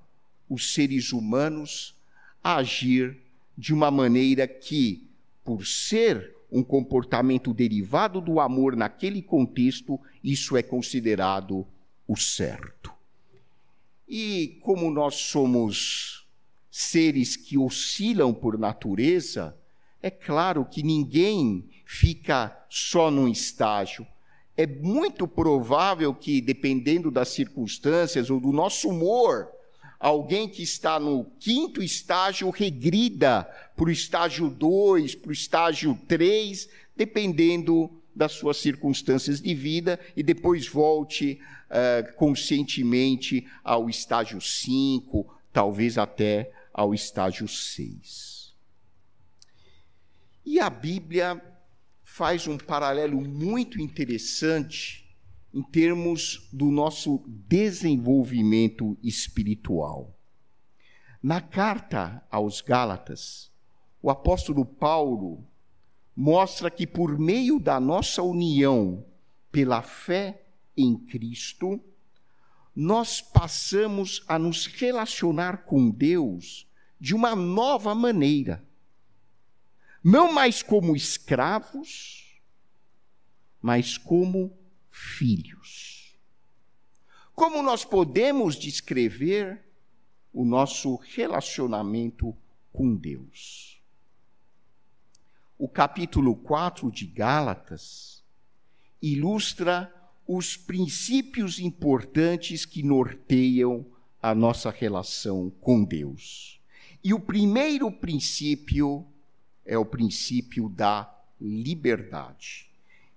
os 0.50 0.74
seres 0.74 1.14
humanos 1.14 1.96
a 2.44 2.58
agir 2.58 3.18
de 3.58 3.74
uma 3.74 3.90
maneira 3.90 4.46
que, 4.46 5.08
por 5.42 5.66
ser 5.66 6.36
um 6.52 6.62
comportamento 6.62 7.54
derivado 7.54 8.20
do 8.20 8.42
amor 8.42 8.76
naquele 8.76 9.22
contexto, 9.22 9.98
isso 10.22 10.58
é 10.58 10.64
considerado 10.64 11.66
o 12.06 12.18
certo. 12.18 12.97
E 14.08 14.60
como 14.62 14.90
nós 14.90 15.16
somos 15.16 16.26
seres 16.72 17.36
que 17.36 17.58
oscilam 17.58 18.34
por 18.34 18.58
natureza, 18.58 19.58
é 20.02 20.10
claro 20.10 20.64
que 20.64 20.84
ninguém 20.84 21.68
fica 21.86 22.56
só 22.70 23.10
num 23.12 23.28
estágio. 23.28 24.08
É 24.56 24.66
muito 24.66 25.28
provável 25.28 26.14
que, 26.14 26.40
dependendo 26.40 27.12
das 27.12 27.30
circunstâncias 27.30 28.30
ou 28.30 28.40
do 28.40 28.52
nosso 28.52 28.90
humor, 28.90 29.50
alguém 30.00 30.48
que 30.48 30.64
está 30.64 31.00
no 31.00 31.26
quinto 31.40 31.82
estágio 31.82 32.50
regrida 32.50 33.44
para 33.76 33.86
o 33.86 33.92
estágio 33.92 34.50
2, 34.50 35.16
para 35.16 35.30
o 35.30 35.34
estágio 35.34 36.00
3, 36.08 36.70
dependendo 36.96 37.92
das 38.18 38.32
suas 38.32 38.58
circunstâncias 38.58 39.40
de 39.40 39.54
vida, 39.54 40.00
e 40.16 40.24
depois 40.24 40.68
volte 40.68 41.40
uh, 41.70 42.16
conscientemente 42.16 43.48
ao 43.64 43.90
estágio 43.90 44.42
5, 44.42 45.26
talvez 45.54 45.98
até 45.98 46.52
ao 46.74 46.94
estágio 46.94 47.48
6. 47.48 48.56
E 50.44 50.60
a 50.60 50.70
Bíblia 50.70 51.42
faz 52.04 52.48
um 52.48 52.58
paralelo 52.58 53.22
muito 53.22 53.80
interessante 53.80 55.08
em 55.54 55.62
termos 55.62 56.50
do 56.52 56.72
nosso 56.72 57.24
desenvolvimento 57.28 58.98
espiritual. 59.04 60.18
Na 61.22 61.42
carta 61.42 62.24
aos 62.32 62.62
Gálatas, 62.62 63.52
o 64.02 64.10
apóstolo 64.10 64.66
Paulo 64.66 65.46
mostra 66.18 66.70
que 66.72 66.88
por 66.88 67.18
meio 67.20 67.60
da 67.60 67.80
nossa 67.80 68.24
união 68.24 69.06
pela 69.52 69.84
fé 69.84 70.44
em 70.76 70.98
Cristo, 70.98 71.80
nós 72.76 73.22
passamos 73.22 74.24
a 74.28 74.38
nos 74.38 74.66
relacionar 74.66 75.66
com 75.66 75.90
Deus 75.90 76.68
de 77.00 77.14
uma 77.14 77.36
nova 77.36 77.94
maneira 77.94 78.68
não 80.10 80.32
mais 80.32 80.64
como 80.64 80.96
escravos, 80.96 82.40
mas 83.62 83.98
como 83.98 84.58
filhos. 84.90 86.18
Como 87.36 87.62
nós 87.62 87.84
podemos 87.84 88.56
descrever 88.56 89.62
o 90.32 90.46
nosso 90.46 90.96
relacionamento 90.96 92.34
com 92.72 92.96
Deus? 92.96 93.77
O 95.60 95.68
capítulo 95.68 96.36
4 96.36 96.92
de 96.92 97.08
Gálatas 97.08 98.24
ilustra 99.02 99.92
os 100.28 100.56
princípios 100.56 101.58
importantes 101.58 102.64
que 102.64 102.84
norteiam 102.84 103.84
a 104.22 104.36
nossa 104.36 104.70
relação 104.70 105.52
com 105.60 105.84
Deus. 105.84 106.62
E 107.04 107.12
o 107.12 107.20
primeiro 107.20 107.92
princípio 107.92 109.04
é 109.66 109.76
o 109.76 109.84
princípio 109.84 110.70
da 110.70 111.12
liberdade. 111.42 112.70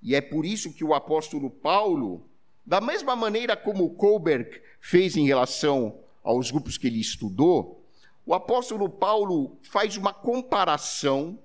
E 0.03 0.15
é 0.15 0.23
por 0.23 0.47
isso 0.47 0.73
que 0.73 0.83
o 0.83 0.95
apóstolo 0.95 1.51
Paulo, 1.51 2.27
da 2.65 2.81
mesma 2.81 3.15
maneira 3.15 3.55
como 3.55 3.91
Kohlberg 3.91 4.63
fez 4.81 5.15
em 5.15 5.27
relação 5.27 5.99
aos 6.25 6.51
grupos 6.51 6.79
que 6.79 6.87
ele 6.87 7.01
estudou, 7.01 7.85
o 8.25 8.33
apóstolo 8.33 8.89
Paulo 8.89 9.59
faz 9.63 9.99
uma 9.99 10.15
comparação 10.15 11.39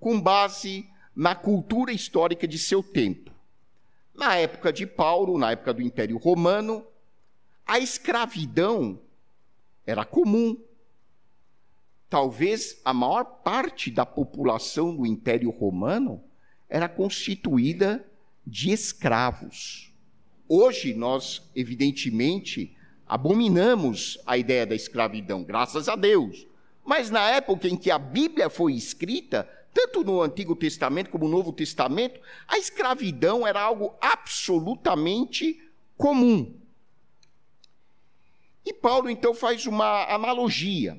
com 0.00 0.20
base 0.20 0.88
na 1.14 1.34
cultura 1.34 1.92
histórica 1.92 2.48
de 2.48 2.58
seu 2.58 2.82
tempo. 2.82 3.30
Na 4.14 4.34
época 4.34 4.72
de 4.72 4.86
Paulo, 4.86 5.38
na 5.38 5.52
época 5.52 5.72
do 5.72 5.82
Império 5.82 6.16
Romano, 6.16 6.84
a 7.66 7.78
escravidão 7.78 8.98
era 9.86 10.04
comum 10.04 10.56
talvez 12.10 12.80
a 12.84 12.92
maior 12.92 13.22
parte 13.24 13.88
da 13.88 14.04
população 14.04 14.94
do 14.94 15.06
Império 15.06 15.48
Romano 15.50 16.20
era 16.68 16.88
constituída 16.88 18.04
de 18.44 18.72
escravos. 18.72 19.92
Hoje 20.48 20.92
nós, 20.92 21.48
evidentemente, 21.54 22.76
abominamos 23.06 24.18
a 24.26 24.36
ideia 24.36 24.66
da 24.66 24.74
escravidão, 24.74 25.44
graças 25.44 25.88
a 25.88 25.94
Deus. 25.94 26.46
Mas 26.84 27.10
na 27.10 27.30
época 27.30 27.68
em 27.68 27.76
que 27.76 27.90
a 27.90 27.98
Bíblia 27.98 28.50
foi 28.50 28.74
escrita, 28.74 29.48
tanto 29.72 30.02
no 30.02 30.20
Antigo 30.20 30.56
Testamento 30.56 31.10
como 31.10 31.24
no 31.24 31.36
Novo 31.36 31.52
Testamento, 31.52 32.20
a 32.46 32.58
escravidão 32.58 33.46
era 33.46 33.60
algo 33.60 33.94
absolutamente 34.00 35.62
comum. 35.96 36.54
E 38.64 38.72
Paulo 38.72 39.08
então 39.08 39.34
faz 39.34 39.66
uma 39.66 40.04
analogia 40.12 40.98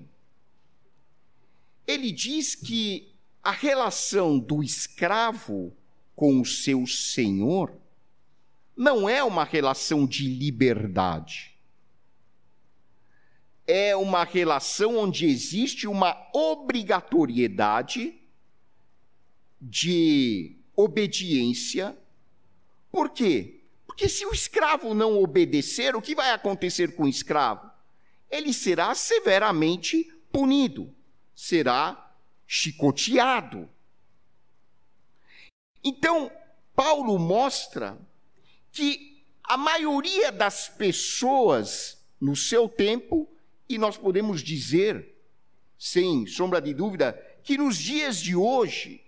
ele 1.91 2.11
diz 2.11 2.55
que 2.55 3.13
a 3.43 3.51
relação 3.51 4.39
do 4.39 4.63
escravo 4.63 5.75
com 6.15 6.39
o 6.39 6.45
seu 6.45 6.85
senhor 6.87 7.73
não 8.75 9.09
é 9.09 9.23
uma 9.23 9.43
relação 9.43 10.05
de 10.05 10.27
liberdade. 10.27 11.51
É 13.67 13.95
uma 13.95 14.23
relação 14.23 14.97
onde 14.97 15.25
existe 15.25 15.87
uma 15.87 16.15
obrigatoriedade 16.33 18.20
de 19.61 20.57
obediência. 20.75 21.95
Por 22.91 23.09
quê? 23.11 23.61
Porque 23.85 24.09
se 24.09 24.25
o 24.25 24.33
escravo 24.33 24.93
não 24.93 25.21
obedecer, 25.21 25.95
o 25.95 26.01
que 26.01 26.15
vai 26.15 26.31
acontecer 26.31 26.95
com 26.95 27.03
o 27.03 27.09
escravo? 27.09 27.69
Ele 28.29 28.51
será 28.51 28.95
severamente 28.95 30.11
punido 30.31 30.93
será 31.41 32.13
chicoteado. 32.45 33.67
Então, 35.83 36.31
Paulo 36.75 37.17
mostra 37.17 37.97
que 38.71 39.25
a 39.43 39.57
maioria 39.57 40.31
das 40.31 40.69
pessoas 40.69 42.05
no 42.19 42.35
seu 42.35 42.69
tempo, 42.69 43.27
e 43.67 43.79
nós 43.79 43.97
podemos 43.97 44.43
dizer, 44.43 45.15
sem 45.79 46.27
sombra 46.27 46.61
de 46.61 46.75
dúvida, 46.75 47.13
que 47.43 47.57
nos 47.57 47.75
dias 47.75 48.21
de 48.21 48.35
hoje, 48.35 49.03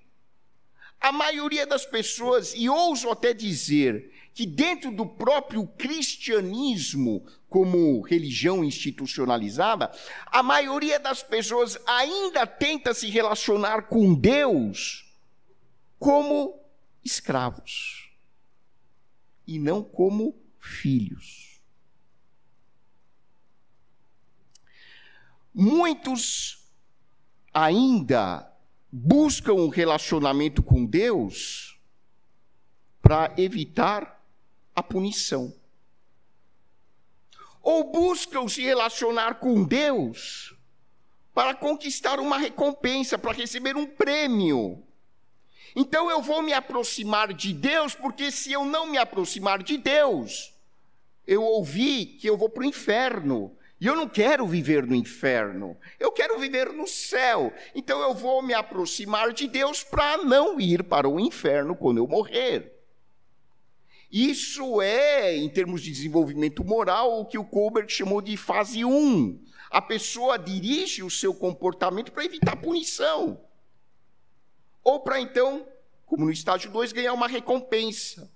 a 1.03 1.11
maioria 1.11 1.67
das 1.67 1.85
pessoas, 1.85 2.53
e 2.55 2.69
ouso 2.69 3.09
até 3.09 3.33
dizer 3.33 4.09
que 4.33 4.45
dentro 4.45 4.89
do 4.89 5.05
próprio 5.05 5.67
cristianismo, 5.67 7.27
como 7.49 7.99
religião 7.99 8.63
institucionalizada, 8.63 9.91
a 10.27 10.41
maioria 10.41 10.97
das 10.97 11.21
pessoas 11.21 11.77
ainda 11.85 12.47
tenta 12.47 12.93
se 12.93 13.09
relacionar 13.09 13.89
com 13.89 14.15
Deus 14.15 15.13
como 15.99 16.57
escravos 17.03 18.09
e 19.45 19.59
não 19.59 19.83
como 19.83 20.33
filhos. 20.57 21.59
Muitos 25.53 26.65
ainda 27.53 28.52
buscam 28.95 29.53
um 29.53 29.69
relacionamento 29.69 30.61
com 30.61 30.85
Deus 30.85 31.79
para 33.01 33.33
evitar 33.37 34.23
a 34.75 34.83
punição. 34.83 35.51
Ou 37.63 37.91
buscam 37.91 38.47
se 38.47 38.61
relacionar 38.61 39.39
com 39.39 39.63
Deus 39.63 40.55
para 41.33 41.55
conquistar 41.55 42.19
uma 42.19 42.37
recompensa, 42.37 43.17
para 43.17 43.31
receber 43.31 43.75
um 43.75 43.87
prêmio. 43.87 44.83
Então 45.75 46.11
eu 46.11 46.21
vou 46.21 46.43
me 46.43 46.53
aproximar 46.53 47.33
de 47.33 47.51
Deus, 47.51 47.95
porque 47.95 48.29
se 48.29 48.51
eu 48.51 48.63
não 48.63 48.85
me 48.85 48.99
aproximar 48.99 49.63
de 49.63 49.75
Deus, 49.75 50.53
eu 51.25 51.41
ouvi 51.41 52.05
que 52.05 52.29
eu 52.29 52.37
vou 52.37 52.47
para 52.47 52.61
o 52.61 52.67
inferno. 52.67 53.57
E 53.83 53.85
eu 53.85 53.97
não 53.97 54.07
quero 54.07 54.47
viver 54.47 54.87
no 54.87 54.95
inferno, 54.95 55.77
eu 55.99 56.09
quero 56.09 56.39
viver 56.39 56.71
no 56.71 56.87
céu. 56.87 57.51
Então 57.75 58.01
eu 58.01 58.13
vou 58.13 58.41
me 58.41 58.53
aproximar 58.53 59.33
de 59.33 59.45
Deus 59.45 59.83
para 59.83 60.23
não 60.23 60.57
ir 60.57 60.85
para 60.85 61.09
o 61.09 61.19
inferno 61.19 61.75
quando 61.75 61.97
eu 61.97 62.07
morrer. 62.07 62.81
Isso 64.09 64.81
é, 64.81 65.35
em 65.35 65.49
termos 65.49 65.81
de 65.81 65.91
desenvolvimento 65.91 66.63
moral, 66.63 67.19
o 67.19 67.25
que 67.25 67.37
o 67.37 67.43
Colbert 67.43 67.89
chamou 67.89 68.21
de 68.21 68.37
fase 68.37 68.85
1. 68.85 69.43
A 69.69 69.81
pessoa 69.81 70.39
dirige 70.39 71.03
o 71.03 71.09
seu 71.09 71.33
comportamento 71.33 72.13
para 72.13 72.23
evitar 72.23 72.55
punição. 72.55 73.37
Ou 74.81 75.01
para 75.01 75.19
então, 75.19 75.67
como 76.05 76.23
no 76.23 76.31
estágio 76.31 76.71
2, 76.71 76.93
ganhar 76.93 77.11
uma 77.11 77.27
recompensa. 77.27 78.32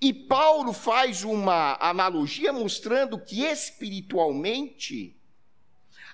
E 0.00 0.12
Paulo 0.12 0.72
faz 0.72 1.24
uma 1.24 1.76
analogia 1.80 2.52
mostrando 2.52 3.18
que 3.18 3.42
espiritualmente 3.42 5.16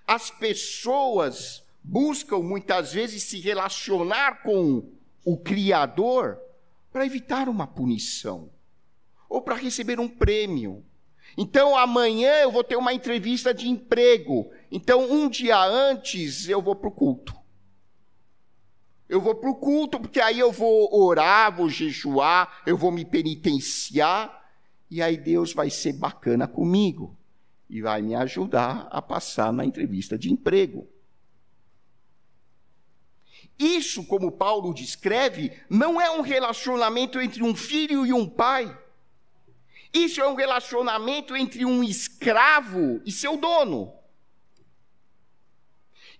as 0.06 0.30
pessoas 0.30 1.64
buscam 1.82 2.38
muitas 2.38 2.92
vezes 2.92 3.24
se 3.24 3.40
relacionar 3.40 4.42
com 4.42 4.88
o 5.24 5.36
Criador 5.36 6.38
para 6.92 7.06
evitar 7.06 7.48
uma 7.48 7.66
punição 7.66 8.50
ou 9.28 9.40
para 9.40 9.56
receber 9.56 9.98
um 9.98 10.08
prêmio. 10.08 10.84
Então 11.36 11.76
amanhã 11.76 12.34
eu 12.42 12.52
vou 12.52 12.62
ter 12.62 12.76
uma 12.76 12.92
entrevista 12.92 13.52
de 13.52 13.68
emprego. 13.68 14.50
Então 14.70 15.10
um 15.10 15.28
dia 15.28 15.58
antes 15.58 16.48
eu 16.48 16.60
vou 16.60 16.76
para 16.76 16.88
o 16.88 16.92
culto. 16.92 17.34
Eu 19.12 19.20
vou 19.20 19.34
para 19.34 19.50
o 19.50 19.54
culto, 19.54 20.00
porque 20.00 20.18
aí 20.18 20.38
eu 20.38 20.50
vou 20.50 20.88
orar, 20.90 21.54
vou 21.54 21.68
jejuar, 21.68 22.62
eu 22.64 22.78
vou 22.78 22.90
me 22.90 23.04
penitenciar, 23.04 24.42
e 24.90 25.02
aí 25.02 25.18
Deus 25.18 25.52
vai 25.52 25.68
ser 25.68 25.92
bacana 25.92 26.48
comigo 26.48 27.14
e 27.68 27.82
vai 27.82 28.00
me 28.00 28.14
ajudar 28.14 28.88
a 28.90 29.02
passar 29.02 29.52
na 29.52 29.66
entrevista 29.66 30.16
de 30.16 30.32
emprego. 30.32 30.88
Isso, 33.58 34.02
como 34.06 34.32
Paulo 34.32 34.72
descreve, 34.72 35.52
não 35.68 36.00
é 36.00 36.10
um 36.10 36.22
relacionamento 36.22 37.20
entre 37.20 37.42
um 37.42 37.54
filho 37.54 38.06
e 38.06 38.14
um 38.14 38.26
pai. 38.26 38.74
Isso 39.92 40.22
é 40.22 40.26
um 40.26 40.34
relacionamento 40.34 41.36
entre 41.36 41.66
um 41.66 41.84
escravo 41.84 43.02
e 43.04 43.12
seu 43.12 43.36
dono. 43.36 43.92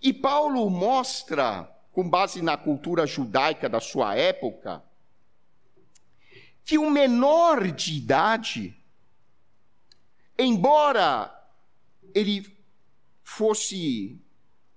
E 0.02 0.12
Paulo 0.12 0.68
mostra, 0.68 1.71
com 1.92 2.09
base 2.09 2.40
na 2.42 2.57
cultura 2.57 3.07
judaica 3.07 3.68
da 3.68 3.81
sua 3.81 4.16
época, 4.16 4.83
que 6.64 6.78
o 6.78 6.90
menor 6.90 7.70
de 7.70 7.96
idade, 7.96 8.76
embora 10.38 11.31
ele 12.14 12.57
fosse 13.22 14.18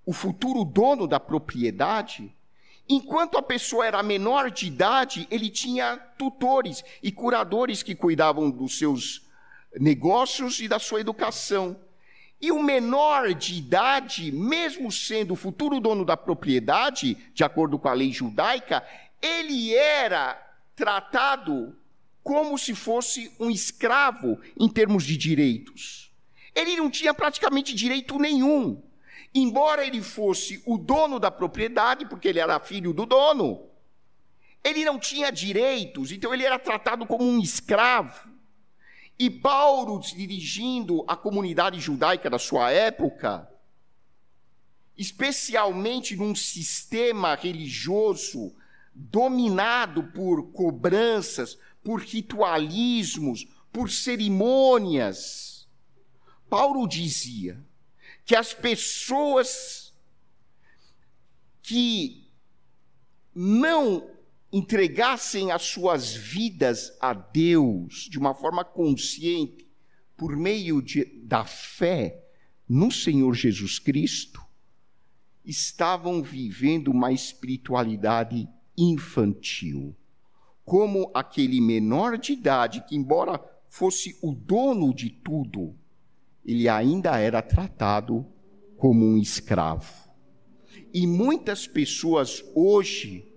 o 0.05 0.13
futuro 0.13 0.63
dono 0.63 1.07
da 1.07 1.19
propriedade, 1.19 2.35
Enquanto 2.87 3.37
a 3.37 3.41
pessoa 3.41 3.85
era 3.85 4.03
menor 4.03 4.51
de 4.51 4.67
idade, 4.67 5.27
ele 5.31 5.49
tinha 5.49 5.97
tutores 6.19 6.83
e 7.01 7.11
curadores 7.11 7.81
que 7.81 7.95
cuidavam 7.95 8.51
dos 8.51 8.77
seus 8.77 9.23
negócios 9.79 10.59
e 10.59 10.67
da 10.67 10.77
sua 10.77 11.01
educação. 11.01 11.75
E 12.41 12.51
o 12.51 12.61
menor 12.61 13.33
de 13.33 13.55
idade, 13.55 14.31
mesmo 14.31 14.91
sendo 14.91 15.33
o 15.33 15.37
futuro 15.37 15.79
dono 15.79 16.03
da 16.03 16.17
propriedade, 16.17 17.15
de 17.33 17.43
acordo 17.43 17.79
com 17.79 17.87
a 17.87 17.93
lei 17.93 18.11
judaica, 18.11 18.85
ele 19.21 19.73
era 19.73 20.35
tratado 20.75 21.75
como 22.23 22.57
se 22.57 22.75
fosse 22.75 23.31
um 23.39 23.49
escravo 23.49 24.39
em 24.59 24.67
termos 24.67 25.03
de 25.03 25.15
direitos. 25.15 26.11
Ele 26.53 26.75
não 26.75 26.89
tinha 26.89 27.13
praticamente 27.13 27.73
direito 27.73 28.19
nenhum 28.19 28.81
embora 29.35 29.85
ele 29.85 30.01
fosse 30.01 30.63
o 30.65 30.77
dono 30.77 31.19
da 31.19 31.29
propriedade, 31.29 32.05
porque 32.05 32.29
ele 32.29 32.39
era 32.39 32.57
filho 32.57 32.93
do 32.93 33.05
dono, 33.05 33.69
ele 34.63 34.85
não 34.85 34.97
tinha 34.97 35.29
direitos, 35.29 36.13
então 36.13 36.33
ele 36.33 36.45
era 36.45 36.57
tratado 36.57 37.05
como 37.05 37.25
um 37.25 37.39
escravo. 37.39 38.33
E 39.17 39.29
Paulo, 39.29 39.99
dirigindo 39.99 41.03
a 41.07 41.15
comunidade 41.15 41.79
judaica 41.79 42.29
da 42.29 42.37
sua 42.37 42.71
época, 42.71 43.49
especialmente 44.97 46.15
num 46.15 46.35
sistema 46.35 47.35
religioso 47.35 48.53
dominado 48.93 50.03
por 50.03 50.51
cobranças, 50.51 51.57
por 51.83 52.01
ritualismos, 52.01 53.45
por 53.71 53.89
cerimônias, 53.89 55.55
Paulo 56.49 56.87
dizia: 56.87 57.61
que 58.25 58.35
as 58.35 58.53
pessoas 58.53 59.93
que 61.61 62.27
não 63.33 64.09
entregassem 64.55 65.51
as 65.51 65.63
suas 65.63 66.15
vidas 66.15 66.95
a 67.01 67.13
Deus 67.13 68.07
de 68.09 68.17
uma 68.17 68.33
forma 68.33 68.63
consciente, 68.63 69.67
por 70.15 70.33
meio 70.37 70.81
de, 70.81 71.03
da 71.25 71.43
fé 71.43 72.23
no 72.65 72.89
Senhor 72.89 73.33
Jesus 73.33 73.79
Cristo, 73.79 74.41
estavam 75.43 76.23
vivendo 76.23 76.87
uma 76.87 77.11
espiritualidade 77.11 78.47
infantil. 78.77 79.93
Como 80.63 81.11
aquele 81.13 81.59
menor 81.59 82.17
de 82.17 82.31
idade 82.31 82.81
que, 82.87 82.95
embora 82.95 83.43
fosse 83.67 84.17
o 84.21 84.33
dono 84.33 84.93
de 84.93 85.09
tudo, 85.09 85.75
ele 86.45 86.69
ainda 86.69 87.19
era 87.19 87.41
tratado 87.41 88.25
como 88.77 89.05
um 89.05 89.17
escravo. 89.17 90.09
E 90.93 91.05
muitas 91.05 91.67
pessoas 91.67 92.41
hoje, 92.55 93.34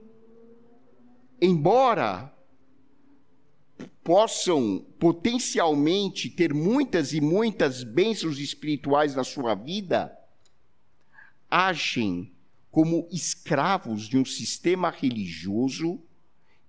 embora 1.40 2.32
possam 4.02 4.84
potencialmente 4.98 6.30
ter 6.30 6.54
muitas 6.54 7.12
e 7.12 7.20
muitas 7.20 7.82
bênçãos 7.82 8.38
espirituais 8.38 9.14
na 9.14 9.22
sua 9.22 9.54
vida, 9.54 10.16
agem 11.50 12.32
como 12.70 13.06
escravos 13.10 14.08
de 14.08 14.16
um 14.16 14.24
sistema 14.24 14.90
religioso 14.90 16.00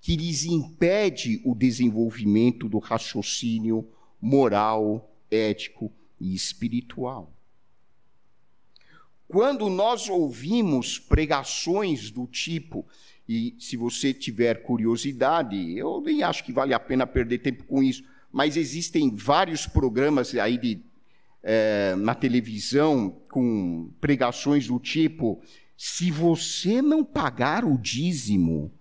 que 0.01 0.15
lhes 0.15 0.45
impede 0.45 1.41
o 1.45 1.53
desenvolvimento 1.53 2.69
do 2.69 2.79
raciocínio 2.79 3.88
moral, 4.21 5.13
ético 5.29 5.91
e 6.19 6.34
espiritual. 6.34 7.34
Quando 9.27 9.69
nós 9.69 10.10
ouvimos 10.10 10.97
pregações 10.97 12.10
do 12.10 12.25
tipo, 12.25 12.88
e 13.32 13.56
se 13.60 13.78
você 13.78 14.12
tiver 14.12 14.63
curiosidade, 14.63 15.78
eu 15.78 16.02
nem 16.02 16.24
acho 16.24 16.44
que 16.44 16.52
vale 16.52 16.74
a 16.74 16.80
pena 16.80 17.06
perder 17.06 17.38
tempo 17.38 17.63
com 17.63 17.84
isso, 17.84 18.04
mas 18.32 18.58
existem 18.58 19.15
vários 19.15 19.68
programas 19.68 20.34
aí 20.34 20.58
de, 20.58 20.82
é, 21.44 21.94
na 21.96 22.15
televisão 22.15 23.22
com 23.30 23.92
pregações 24.02 24.65
do 24.65 24.80
tipo: 24.80 25.39
se 25.78 26.10
você 26.10 26.82
não 26.82 27.06
pagar 27.06 27.63
o 27.63 27.78
dízimo, 27.78 28.74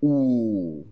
o 0.00 0.86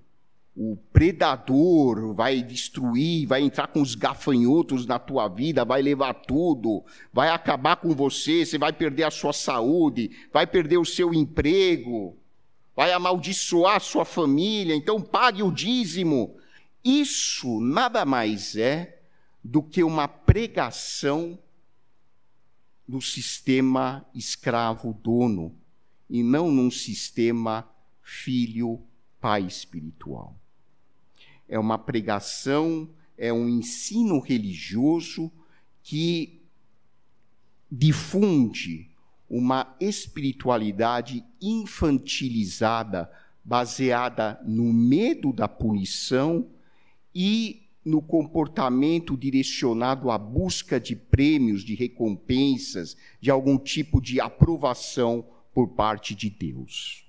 o 0.55 0.77
predador 0.93 2.13
vai 2.13 2.43
destruir, 2.43 3.27
vai 3.27 3.41
entrar 3.41 3.69
com 3.69 3.81
os 3.81 3.95
gafanhotos 3.95 4.85
na 4.85 4.99
tua 4.99 5.27
vida, 5.27 5.65
vai 5.65 5.81
levar 5.81 6.13
tudo, 6.13 6.85
vai 7.11 7.31
acabar 7.31 7.77
com 7.77 7.95
você, 7.95 8.45
você 8.45 8.59
vai 8.59 8.71
perder 8.71 9.05
a 9.05 9.11
sua 9.11 9.33
saúde, 9.33 10.11
vai 10.31 10.47
perder 10.47 10.77
o 10.77 10.85
seu 10.85 11.15
emprego, 11.15 12.19
vai 12.74 12.92
amaldiçoar 12.92 13.76
a 13.76 13.80
sua 13.80 14.04
família, 14.04 14.74
então 14.74 15.00
pague 15.00 15.42
o 15.42 15.50
dízimo. 15.50 16.37
Isso 16.85 17.61
nada 17.61 18.04
mais 18.04 18.56
é 18.56 19.02
do 19.42 19.62
que 19.62 19.83
uma 19.83 20.09
pregação 20.09 21.38
do 22.87 23.00
sistema 23.00 24.04
escravo-dono 24.14 25.54
e 26.09 26.22
não 26.22 26.50
num 26.50 26.70
sistema 26.70 27.68
filho-pai 28.02 29.42
espiritual. 29.42 30.37
É 31.48 31.59
uma 31.59 31.78
pregação, 31.78 32.88
é 33.16 33.33
um 33.33 33.48
ensino 33.48 34.18
religioso 34.18 35.30
que 35.83 36.42
difunde 37.70 38.89
uma 39.31 39.77
espiritualidade 39.79 41.25
infantilizada, 41.40 43.09
baseada 43.45 44.40
no 44.45 44.73
medo 44.73 45.33
da 45.33 45.47
punição 45.47 46.51
e 47.14 47.62
no 47.85 48.03
comportamento 48.03 49.16
direcionado 49.16 50.11
à 50.11 50.19
busca 50.19 50.81
de 50.81 50.97
prêmios, 50.97 51.62
de 51.62 51.77
recompensas, 51.77 52.97
de 53.21 53.31
algum 53.31 53.57
tipo 53.57 54.01
de 54.01 54.21
aprovação 54.21 55.25
por 55.55 55.69
parte 55.69 56.14
de 56.14 56.29
Deus. 56.29 57.05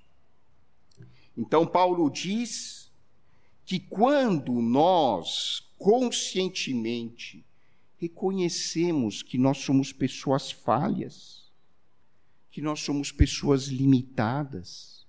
Então, 1.36 1.66
Paulo 1.66 2.08
diz 2.08 2.90
que 3.64 3.80
quando 3.80 4.52
nós 4.52 5.60
conscientemente 5.76 7.44
reconhecemos 7.98 9.22
que 9.22 9.36
nós 9.36 9.58
somos 9.58 9.92
pessoas 9.92 10.50
falhas, 10.50 11.41
que 12.52 12.60
nós 12.60 12.80
somos 12.80 13.10
pessoas 13.10 13.68
limitadas, 13.68 15.06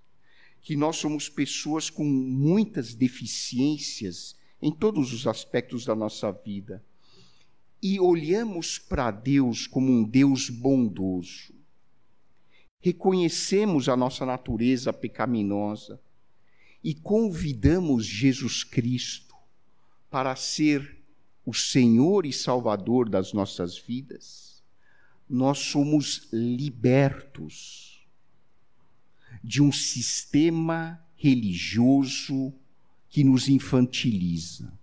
que 0.62 0.78
nós 0.78 0.96
somos 0.96 1.28
pessoas 1.28 1.90
com 1.90 2.06
muitas 2.06 2.96
deficiências 2.96 4.38
em 4.62 4.72
todos 4.72 5.12
os 5.12 5.28
aspectos 5.28 5.84
da 5.84 5.94
nossa 5.94 6.32
vida. 6.32 6.82
E 7.82 8.00
olhamos 8.00 8.80
para 8.80 9.12
Deus 9.12 9.68
como 9.68 9.92
um 9.92 10.06
Deus 10.06 10.50
bondoso. 10.50 11.54
Reconhecemos 12.80 13.90
a 13.90 13.98
nossa 13.98 14.26
natureza 14.26 14.94
pecaminosa 14.94 16.00
e 16.82 16.94
convidamos 16.94 18.06
Jesus 18.06 18.64
Cristo 18.64 19.36
para 20.10 20.34
ser 20.38 21.04
o 21.46 21.54
Senhor 21.54 22.26
e 22.26 22.32
Salvador 22.32 23.10
das 23.10 23.34
nossas 23.34 23.78
vidas. 23.78 24.53
Nós 25.30 25.60
somos 25.60 26.28
libertos 26.32 28.06
de 29.44 29.62
um 29.62 29.72
sistema 29.72 31.04
religioso 31.16 32.54
que 33.10 33.24
nos 33.24 33.48
infantiliza, 33.48 34.74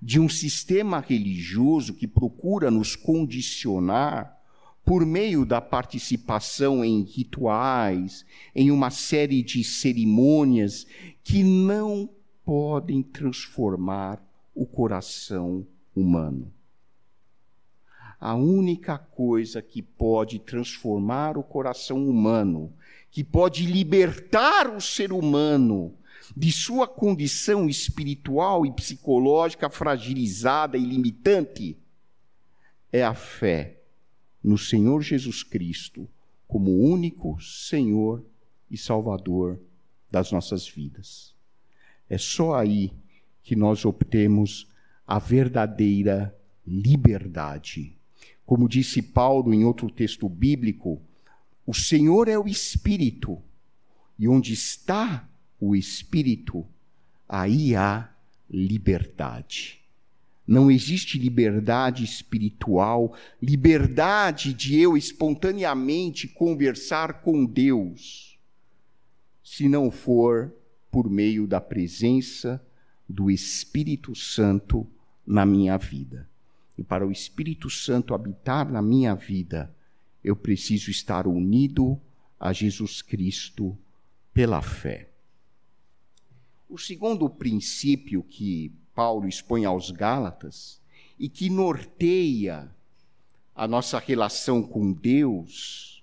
de 0.00 0.20
um 0.20 0.28
sistema 0.28 1.00
religioso 1.00 1.94
que 1.94 2.06
procura 2.06 2.70
nos 2.70 2.94
condicionar 2.94 4.38
por 4.84 5.04
meio 5.04 5.44
da 5.44 5.60
participação 5.60 6.84
em 6.84 7.02
rituais, 7.02 8.24
em 8.54 8.70
uma 8.70 8.90
série 8.90 9.42
de 9.42 9.62
cerimônias 9.62 10.86
que 11.22 11.42
não 11.42 12.08
podem 12.44 13.02
transformar 13.02 14.22
o 14.54 14.66
coração 14.66 15.66
humano. 15.94 16.52
A 18.20 18.34
única 18.34 18.98
coisa 18.98 19.62
que 19.62 19.80
pode 19.80 20.38
transformar 20.38 21.38
o 21.38 21.42
coração 21.42 22.06
humano, 22.06 22.72
que 23.10 23.24
pode 23.24 23.64
libertar 23.64 24.68
o 24.68 24.80
ser 24.80 25.12
humano 25.12 25.94
de 26.36 26.52
sua 26.52 26.86
condição 26.86 27.68
espiritual 27.68 28.66
e 28.66 28.72
psicológica 28.72 29.70
fragilizada 29.70 30.76
e 30.76 30.84
limitante 30.84 31.76
é 32.92 33.02
a 33.02 33.14
fé 33.14 33.78
no 34.42 34.58
Senhor 34.58 35.00
Jesus 35.00 35.42
Cristo 35.42 36.08
como 36.46 36.78
único 36.78 37.40
Senhor 37.40 38.24
e 38.70 38.76
Salvador 38.76 39.58
das 40.10 40.32
nossas 40.32 40.68
vidas. 40.68 41.34
É 42.08 42.18
só 42.18 42.54
aí 42.54 42.92
que 43.42 43.54
nós 43.54 43.84
obtemos 43.84 44.66
a 45.06 45.18
verdadeira 45.18 46.36
liberdade. 46.66 47.99
Como 48.50 48.68
disse 48.68 49.00
Paulo 49.00 49.54
em 49.54 49.64
outro 49.64 49.88
texto 49.88 50.28
bíblico, 50.28 51.00
o 51.64 51.72
Senhor 51.72 52.26
é 52.26 52.36
o 52.36 52.48
Espírito, 52.48 53.40
e 54.18 54.26
onde 54.26 54.52
está 54.52 55.24
o 55.60 55.76
Espírito, 55.76 56.66
aí 57.28 57.76
há 57.76 58.12
liberdade. 58.50 59.80
Não 60.44 60.68
existe 60.68 61.16
liberdade 61.16 62.02
espiritual, 62.02 63.14
liberdade 63.40 64.52
de 64.52 64.80
eu 64.80 64.96
espontaneamente 64.96 66.26
conversar 66.26 67.22
com 67.22 67.44
Deus, 67.44 68.36
se 69.44 69.68
não 69.68 69.92
for 69.92 70.52
por 70.90 71.08
meio 71.08 71.46
da 71.46 71.60
presença 71.60 72.60
do 73.08 73.30
Espírito 73.30 74.12
Santo 74.16 74.84
na 75.24 75.46
minha 75.46 75.78
vida. 75.78 76.29
E 76.80 76.82
para 76.82 77.06
o 77.06 77.12
Espírito 77.12 77.68
Santo 77.68 78.14
habitar 78.14 78.72
na 78.72 78.80
minha 78.80 79.14
vida, 79.14 79.70
eu 80.24 80.34
preciso 80.34 80.90
estar 80.90 81.26
unido 81.26 82.00
a 82.40 82.54
Jesus 82.54 83.02
Cristo 83.02 83.76
pela 84.32 84.62
fé. 84.62 85.10
O 86.66 86.78
segundo 86.78 87.28
princípio 87.28 88.22
que 88.22 88.72
Paulo 88.94 89.28
expõe 89.28 89.66
aos 89.66 89.90
Gálatas 89.90 90.80
e 91.18 91.28
que 91.28 91.50
norteia 91.50 92.74
a 93.54 93.68
nossa 93.68 93.98
relação 93.98 94.62
com 94.62 94.90
Deus 94.90 96.02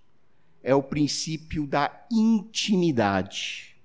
é 0.61 0.75
o 0.75 0.83
princípio 0.83 1.65
da 1.65 2.05
intimidade. 2.11 3.75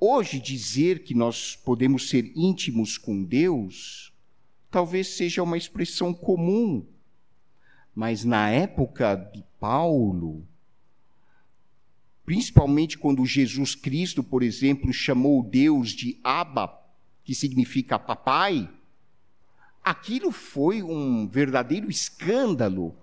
Hoje, 0.00 0.40
dizer 0.40 1.04
que 1.04 1.14
nós 1.14 1.54
podemos 1.54 2.08
ser 2.08 2.32
íntimos 2.34 2.96
com 2.96 3.22
Deus 3.22 4.11
talvez 4.72 5.06
seja 5.16 5.40
uma 5.44 5.56
expressão 5.56 6.12
comum, 6.12 6.84
mas 7.94 8.24
na 8.24 8.50
época 8.50 9.14
de 9.14 9.44
Paulo, 9.60 10.44
Principalmente 12.24 12.96
quando 12.96 13.26
Jesus 13.26 13.74
Cristo, 13.74 14.22
por 14.22 14.42
exemplo, 14.42 14.92
chamou 14.92 15.42
Deus 15.42 15.90
de 15.90 16.18
Abba, 16.22 16.72
que 17.24 17.34
significa 17.34 17.98
papai, 17.98 18.70
aquilo 19.82 20.30
foi 20.30 20.82
um 20.82 21.26
verdadeiro 21.26 21.90
escândalo 21.90 22.94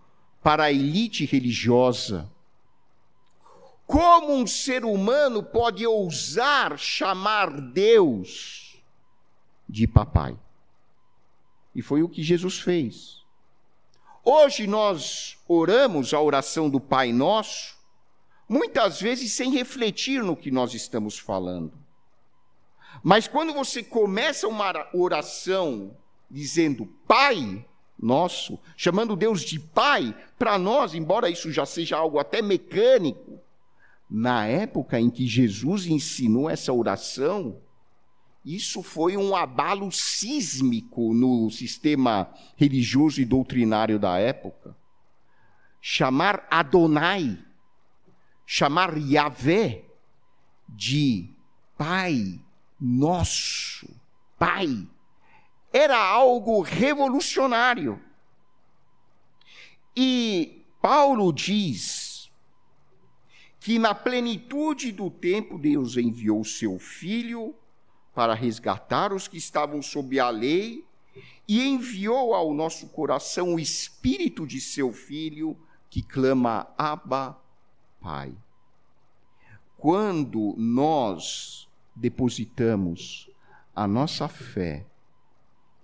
para 0.41 0.65
a 0.65 0.71
elite 0.71 1.25
religiosa. 1.25 2.29
Como 3.85 4.33
um 4.33 4.47
ser 4.47 4.85
humano 4.85 5.43
pode 5.43 5.85
ousar 5.85 6.77
chamar 6.77 7.59
Deus 7.59 8.81
de 9.67 9.85
papai? 9.85 10.37
E 11.75 11.81
foi 11.81 12.03
o 12.03 12.09
que 12.09 12.23
Jesus 12.23 12.59
fez. 12.59 13.19
Hoje 14.23 14.67
nós 14.67 15.37
oramos 15.47 16.13
a 16.13 16.21
oração 16.21 16.69
do 16.69 16.79
Pai 16.79 17.11
Nosso, 17.11 17.77
muitas 18.47 18.99
vezes 18.99 19.31
sem 19.33 19.51
refletir 19.51 20.23
no 20.23 20.35
que 20.35 20.51
nós 20.51 20.73
estamos 20.73 21.17
falando. 21.17 21.73
Mas 23.03 23.27
quando 23.27 23.53
você 23.53 23.81
começa 23.83 24.47
uma 24.47 24.87
oração 24.93 25.95
dizendo 26.29 26.85
Pai 27.07 27.65
nosso, 28.01 28.57
chamando 28.77 29.15
Deus 29.15 29.41
de 29.41 29.59
Pai, 29.59 30.15
para 30.37 30.57
nós, 30.57 30.93
embora 30.93 31.29
isso 31.29 31.51
já 31.51 31.65
seja 31.65 31.97
algo 31.97 32.17
até 32.17 32.41
mecânico, 32.41 33.39
na 34.09 34.45
época 34.47 34.99
em 34.99 35.09
que 35.09 35.27
Jesus 35.27 35.85
ensinou 35.85 36.49
essa 36.49 36.73
oração, 36.73 37.61
isso 38.43 38.81
foi 38.81 39.17
um 39.17 39.35
abalo 39.35 39.91
sísmico 39.91 41.13
no 41.13 41.49
sistema 41.49 42.33
religioso 42.55 43.21
e 43.21 43.25
doutrinário 43.25 43.99
da 43.99 44.17
época. 44.17 44.75
Chamar 45.81 46.47
Adonai 46.49 47.37
chamar 48.51 48.97
Yahvé 48.97 49.85
de 50.67 51.29
Pai 51.77 52.43
Nosso, 52.81 53.87
Pai, 54.39 54.87
era 55.71 55.99
algo 55.99 56.59
revolucionário. 56.61 58.01
E 59.95 60.65
Paulo 60.81 61.31
diz 61.31 62.31
que 63.59 63.77
na 63.77 63.93
plenitude 63.93 64.91
do 64.93 65.11
tempo 65.11 65.59
Deus 65.59 65.95
enviou 65.95 66.43
seu 66.43 66.79
filho 66.79 67.53
para 68.19 68.33
resgatar 68.33 69.13
os 69.13 69.29
que 69.29 69.37
estavam 69.37 69.81
sob 69.81 70.19
a 70.19 70.29
lei 70.29 70.85
e 71.47 71.65
enviou 71.65 72.33
ao 72.33 72.53
nosso 72.53 72.89
coração 72.89 73.55
o 73.55 73.59
espírito 73.61 74.45
de 74.45 74.59
seu 74.59 74.91
filho 74.91 75.57
que 75.89 76.01
clama 76.03 76.67
Abba, 76.77 77.39
Pai. 78.01 78.35
Quando 79.77 80.53
nós 80.57 81.69
depositamos 81.95 83.29
a 83.73 83.87
nossa 83.87 84.27
fé 84.27 84.85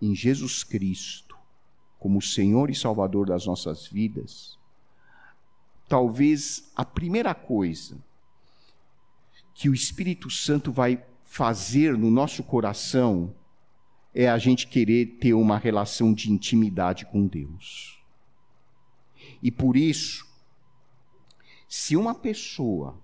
em 0.02 0.14
Jesus 0.14 0.62
Cristo 0.62 1.38
como 1.98 2.22
Senhor 2.22 2.70
e 2.70 2.76
Salvador 2.76 3.28
das 3.28 3.46
nossas 3.46 3.88
vidas, 3.88 4.60
talvez 5.88 6.70
a 6.76 6.84
primeira 6.84 7.34
coisa 7.34 7.98
que 9.54 9.70
o 9.70 9.74
Espírito 9.74 10.30
Santo 10.30 10.70
vai 10.70 11.02
fazer 11.36 11.98
no 11.98 12.10
nosso 12.10 12.42
coração 12.42 13.36
é 14.14 14.30
a 14.30 14.38
gente 14.38 14.68
querer 14.68 15.18
ter 15.20 15.34
uma 15.34 15.58
relação 15.58 16.14
de 16.14 16.32
intimidade 16.32 17.06
com 17.06 17.28
Deus. 17.28 18.02
E 19.44 19.52
por 19.52 19.76
isso, 19.76 20.26
se 21.68 21.98
uma 21.98 22.16
pessoa 22.16 22.98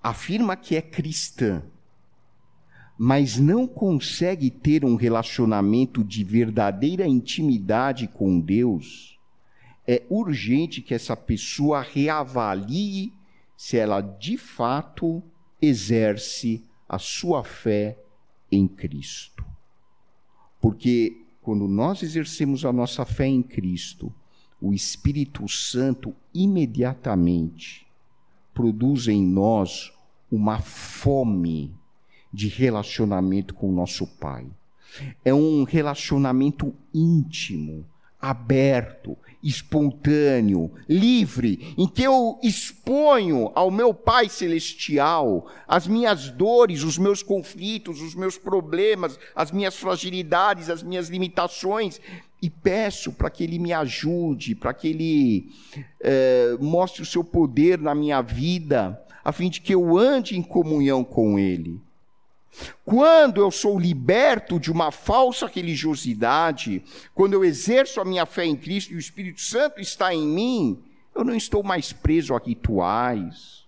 afirma 0.00 0.54
que 0.54 0.76
é 0.76 0.80
cristã, 0.80 1.64
mas 2.96 3.40
não 3.40 3.66
consegue 3.66 4.48
ter 4.48 4.84
um 4.84 4.94
relacionamento 4.94 6.04
de 6.04 6.22
verdadeira 6.22 7.08
intimidade 7.08 8.06
com 8.06 8.38
Deus, 8.38 9.18
é 9.84 10.04
urgente 10.08 10.80
que 10.80 10.94
essa 10.94 11.16
pessoa 11.16 11.82
reavalie 11.82 13.12
se 13.56 13.76
ela 13.76 14.00
de 14.00 14.38
fato 14.38 15.20
exerce 15.60 16.64
a 16.88 16.98
sua 16.98 17.42
fé 17.42 17.98
em 18.50 18.66
Cristo. 18.68 19.44
Porque 20.60 21.24
quando 21.42 21.68
nós 21.68 22.02
exercemos 22.02 22.64
a 22.64 22.72
nossa 22.72 23.04
fé 23.04 23.26
em 23.26 23.42
Cristo, 23.42 24.12
o 24.60 24.72
Espírito 24.72 25.48
Santo 25.48 26.14
imediatamente 26.32 27.86
produz 28.54 29.06
em 29.06 29.22
nós 29.22 29.92
uma 30.30 30.60
fome 30.60 31.74
de 32.32 32.48
relacionamento 32.48 33.54
com 33.54 33.68
o 33.68 33.74
nosso 33.74 34.06
Pai. 34.06 34.46
É 35.24 35.32
um 35.32 35.64
relacionamento 35.64 36.74
íntimo, 36.92 37.86
aberto, 38.20 39.16
espontâneo, 39.48 40.72
livre, 40.88 41.74
em 41.78 41.86
que 41.86 42.02
eu 42.02 42.38
exponho 42.42 43.52
ao 43.54 43.70
meu 43.70 43.94
Pai 43.94 44.28
Celestial 44.28 45.46
as 45.68 45.86
minhas 45.86 46.30
dores, 46.30 46.82
os 46.82 46.98
meus 46.98 47.22
conflitos, 47.22 48.00
os 48.00 48.14
meus 48.14 48.36
problemas, 48.36 49.18
as 49.34 49.52
minhas 49.52 49.76
fragilidades, 49.76 50.68
as 50.68 50.82
minhas 50.82 51.08
limitações, 51.08 52.00
e 52.42 52.50
peço 52.50 53.12
para 53.12 53.30
que 53.30 53.44
Ele 53.44 53.58
me 53.58 53.72
ajude, 53.72 54.54
para 54.54 54.74
que 54.74 54.88
Ele 54.88 55.50
eh, 56.00 56.56
mostre 56.60 57.02
o 57.02 57.06
seu 57.06 57.22
poder 57.22 57.78
na 57.78 57.94
minha 57.94 58.20
vida, 58.20 59.00
a 59.24 59.32
fim 59.32 59.48
de 59.48 59.60
que 59.60 59.74
eu 59.74 59.96
ande 59.96 60.36
em 60.36 60.42
comunhão 60.42 61.04
com 61.04 61.38
Ele. 61.38 61.80
Quando 62.84 63.40
eu 63.40 63.50
sou 63.50 63.78
liberto 63.78 64.58
de 64.58 64.70
uma 64.70 64.90
falsa 64.90 65.46
religiosidade, 65.46 66.82
quando 67.14 67.34
eu 67.34 67.44
exerço 67.44 68.00
a 68.00 68.04
minha 68.04 68.26
fé 68.26 68.44
em 68.44 68.56
Cristo 68.56 68.92
e 68.92 68.96
o 68.96 69.00
Espírito 69.00 69.40
Santo 69.40 69.80
está 69.80 70.14
em 70.14 70.26
mim, 70.26 70.82
eu 71.14 71.24
não 71.24 71.34
estou 71.34 71.62
mais 71.62 71.92
preso 71.92 72.34
a 72.34 72.38
rituais. 72.38 73.66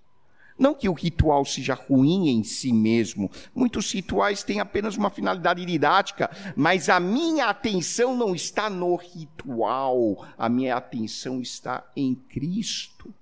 Não 0.59 0.75
que 0.75 0.89
o 0.89 0.93
ritual 0.93 1.45
seja 1.45 1.75
ruim 1.75 2.29
em 2.29 2.43
si 2.43 2.73
mesmo, 2.73 3.31
muitos 3.55 3.93
rituais 3.93 4.43
têm 4.43 4.59
apenas 4.59 4.97
uma 4.97 5.09
finalidade 5.09 5.65
didática, 5.65 6.29
mas 6.57 6.89
a 6.89 6.99
minha 6.99 7.47
atenção 7.47 8.17
não 8.17 8.35
está 8.35 8.69
no 8.69 8.97
ritual, 8.97 10.27
a 10.37 10.49
minha 10.49 10.77
atenção 10.77 11.41
está 11.41 11.89
em 11.95 12.15
Cristo, 12.15 13.15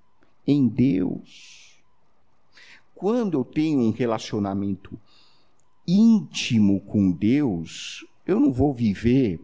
em 0.46 0.66
Deus. 0.66 1.76
Quando 2.94 3.38
eu 3.38 3.44
tenho 3.44 3.81
um 3.81 3.90
relacionamento 3.90 4.98
íntimo 5.87 6.81
com 6.81 7.11
Deus, 7.11 8.05
eu 8.27 8.40
não 8.40 8.53
vou 8.53 8.75
viver 8.75 9.40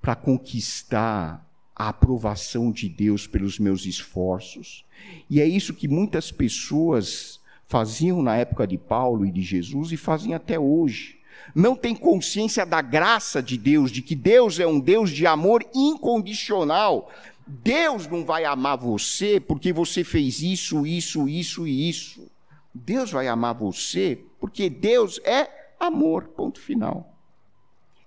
para 0.00 0.14
conquistar 0.14 1.46
a 1.74 1.88
aprovação 1.88 2.72
de 2.72 2.88
Deus 2.88 3.26
pelos 3.26 3.58
meus 3.58 3.84
esforços. 3.84 4.84
E 5.28 5.40
é 5.40 5.46
isso 5.46 5.74
que 5.74 5.86
muitas 5.86 6.32
pessoas 6.32 7.38
faziam 7.66 8.22
na 8.22 8.36
época 8.36 8.66
de 8.66 8.78
Paulo 8.78 9.26
e 9.26 9.30
de 9.30 9.42
Jesus 9.42 9.92
e 9.92 9.96
fazem 9.96 10.32
até 10.32 10.58
hoje. 10.58 11.18
Não 11.54 11.76
tem 11.76 11.94
consciência 11.94 12.64
da 12.64 12.80
graça 12.80 13.42
de 13.42 13.58
Deus, 13.58 13.90
de 13.90 14.00
que 14.00 14.14
Deus 14.14 14.58
é 14.58 14.66
um 14.66 14.80
Deus 14.80 15.10
de 15.10 15.26
amor 15.26 15.64
incondicional. 15.74 17.10
Deus 17.46 18.08
não 18.08 18.24
vai 18.24 18.44
amar 18.44 18.78
você 18.78 19.38
porque 19.38 19.72
você 19.72 20.02
fez 20.02 20.42
isso, 20.42 20.86
isso, 20.86 21.28
isso 21.28 21.66
e 21.66 21.88
isso. 21.88 22.26
Deus 22.74 23.10
vai 23.10 23.28
amar 23.28 23.54
você 23.54 24.18
porque 24.40 24.68
Deus 24.70 25.20
é 25.24 25.48
amor, 25.78 26.28
ponto 26.28 26.60
final. 26.60 27.12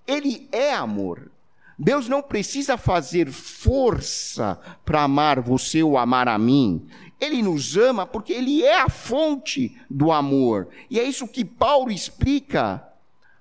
Ele 0.08 0.48
é 0.52 0.74
amor. 0.74 1.32
Deus 1.78 2.10
não 2.10 2.22
precisa 2.22 2.78
fazer 2.78 3.32
força 3.32 4.60
para 4.84 5.04
amar 5.04 5.40
você 5.40 5.82
ou 5.82 5.98
amar 5.98 6.28
a 6.28 6.38
mim. 6.38 6.86
Ele 7.22 7.42
nos 7.42 7.78
ama 7.78 8.06
porque 8.06 8.34
ele 8.34 8.64
é 8.64 8.82
a 8.82 8.90
fonte 8.90 9.80
do 9.90 10.12
amor. 10.12 10.68
E 10.90 11.00
é 11.00 11.04
isso 11.04 11.28
que 11.28 11.46
Paulo 11.46 11.92
explica 11.92 12.86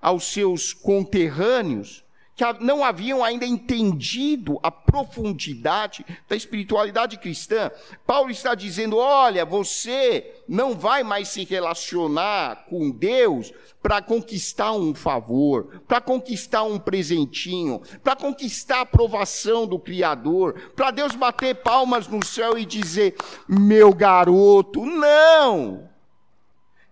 aos 0.01 0.33
seus 0.33 0.73
conterrâneos 0.73 2.05
que 2.39 2.65
não 2.65 2.85
haviam 2.85 3.25
ainda 3.25 3.45
entendido 3.45 4.61
a 4.63 4.71
profundidade 4.71 6.07
da 6.29 6.37
espiritualidade 6.37 7.19
cristã. 7.19 7.69
Paulo 8.07 8.31
está 8.31 8.55
dizendo: 8.55 8.97
olha, 8.97 9.45
você 9.45 10.37
não 10.47 10.77
vai 10.77 11.03
mais 11.03 11.29
se 11.29 11.43
relacionar 11.43 12.67
com 12.69 12.93
Deus 12.93 13.53
para 13.83 14.01
conquistar 14.01 14.73
um 14.73 14.95
favor, 14.95 15.83
para 15.89 16.01
conquistar 16.01 16.63
um 16.63 16.79
presentinho, 16.79 17.83
para 18.05 18.15
conquistar 18.15 18.79
a 18.79 18.83
aprovação 18.83 19.67
do 19.67 19.79
Criador, 19.79 20.71
para 20.77 20.93
Deus 20.93 21.17
bater 21.17 21.57
palmas 21.57 22.07
no 22.07 22.25
céu 22.25 22.57
e 22.57 22.65
dizer: 22.65 23.17
meu 23.49 23.93
garoto, 23.93 24.87
não! 24.87 25.89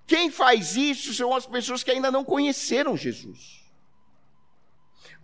Quem 0.08 0.28
faz 0.28 0.74
isso 0.76 1.14
são 1.14 1.32
as 1.34 1.46
pessoas 1.46 1.84
que 1.84 1.90
ainda 1.92 2.10
não 2.10 2.24
conheceram 2.24 2.96
Jesus. 2.96 3.65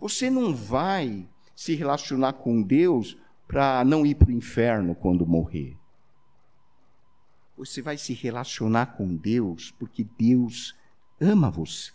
Você 0.03 0.29
não 0.29 0.53
vai 0.53 1.25
se 1.55 1.75
relacionar 1.75 2.33
com 2.33 2.61
Deus 2.61 3.17
para 3.47 3.85
não 3.85 4.05
ir 4.05 4.15
para 4.15 4.27
o 4.27 4.33
inferno 4.33 4.93
quando 4.93 5.25
morrer. 5.25 5.77
Você 7.55 7.81
vai 7.81 7.97
se 7.97 8.13
relacionar 8.13 8.97
com 8.97 9.15
Deus 9.15 9.71
porque 9.71 10.03
Deus 10.03 10.75
ama 11.21 11.49
você. 11.49 11.93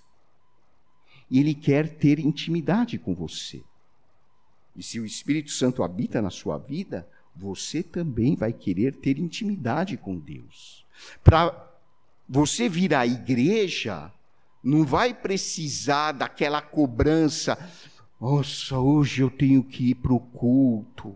E 1.31 1.39
Ele 1.39 1.55
quer 1.55 1.99
ter 1.99 2.19
intimidade 2.19 2.99
com 2.99 3.15
você. 3.15 3.63
E 4.75 4.83
se 4.83 4.99
o 4.99 5.05
Espírito 5.05 5.51
Santo 5.51 5.83
habita 5.83 6.23
na 6.23 6.31
sua 6.31 6.57
vida, 6.57 7.07
você 7.37 7.83
também 7.83 8.35
vai 8.35 8.55
querer 8.55 8.97
ter 8.97 9.19
intimidade 9.19 9.99
com 9.99 10.19
Deus. 10.19 10.87
Para 11.23 11.79
você 12.27 12.71
vir 12.71 12.95
à 12.95 13.07
igreja, 13.07 14.11
não 14.63 14.85
vai 14.85 15.13
precisar 15.13 16.13
daquela 16.13 16.63
cobrança. 16.63 17.59
Nossa, 18.21 18.77
hoje 18.77 19.23
eu 19.23 19.31
tenho 19.31 19.63
que 19.63 19.91
ir 19.91 19.95
para 19.95 20.13
o 20.13 20.19
culto. 20.19 21.15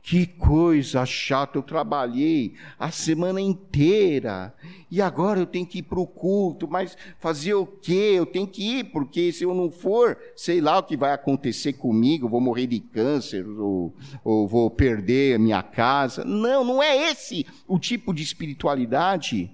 Que 0.00 0.24
coisa 0.24 1.04
chata, 1.04 1.58
eu 1.58 1.62
trabalhei 1.64 2.54
a 2.78 2.92
semana 2.92 3.40
inteira 3.40 4.54
e 4.88 5.02
agora 5.02 5.40
eu 5.40 5.46
tenho 5.46 5.66
que 5.66 5.78
ir 5.78 5.82
para 5.82 5.98
o 5.98 6.06
culto, 6.06 6.68
mas 6.68 6.96
fazer 7.18 7.54
o 7.54 7.66
quê? 7.66 8.12
Eu 8.14 8.24
tenho 8.24 8.46
que 8.46 8.62
ir, 8.62 8.84
porque 8.84 9.32
se 9.32 9.42
eu 9.42 9.52
não 9.52 9.68
for, 9.68 10.16
sei 10.36 10.60
lá 10.60 10.78
o 10.78 10.84
que 10.84 10.96
vai 10.96 11.12
acontecer 11.12 11.72
comigo, 11.72 12.28
vou 12.28 12.40
morrer 12.40 12.68
de 12.68 12.78
câncer 12.78 13.44
ou, 13.44 13.92
ou 14.22 14.46
vou 14.46 14.70
perder 14.70 15.34
a 15.34 15.38
minha 15.40 15.60
casa. 15.60 16.24
Não, 16.24 16.62
não 16.62 16.80
é 16.80 17.10
esse 17.10 17.44
o 17.66 17.76
tipo 17.76 18.14
de 18.14 18.22
espiritualidade 18.22 19.50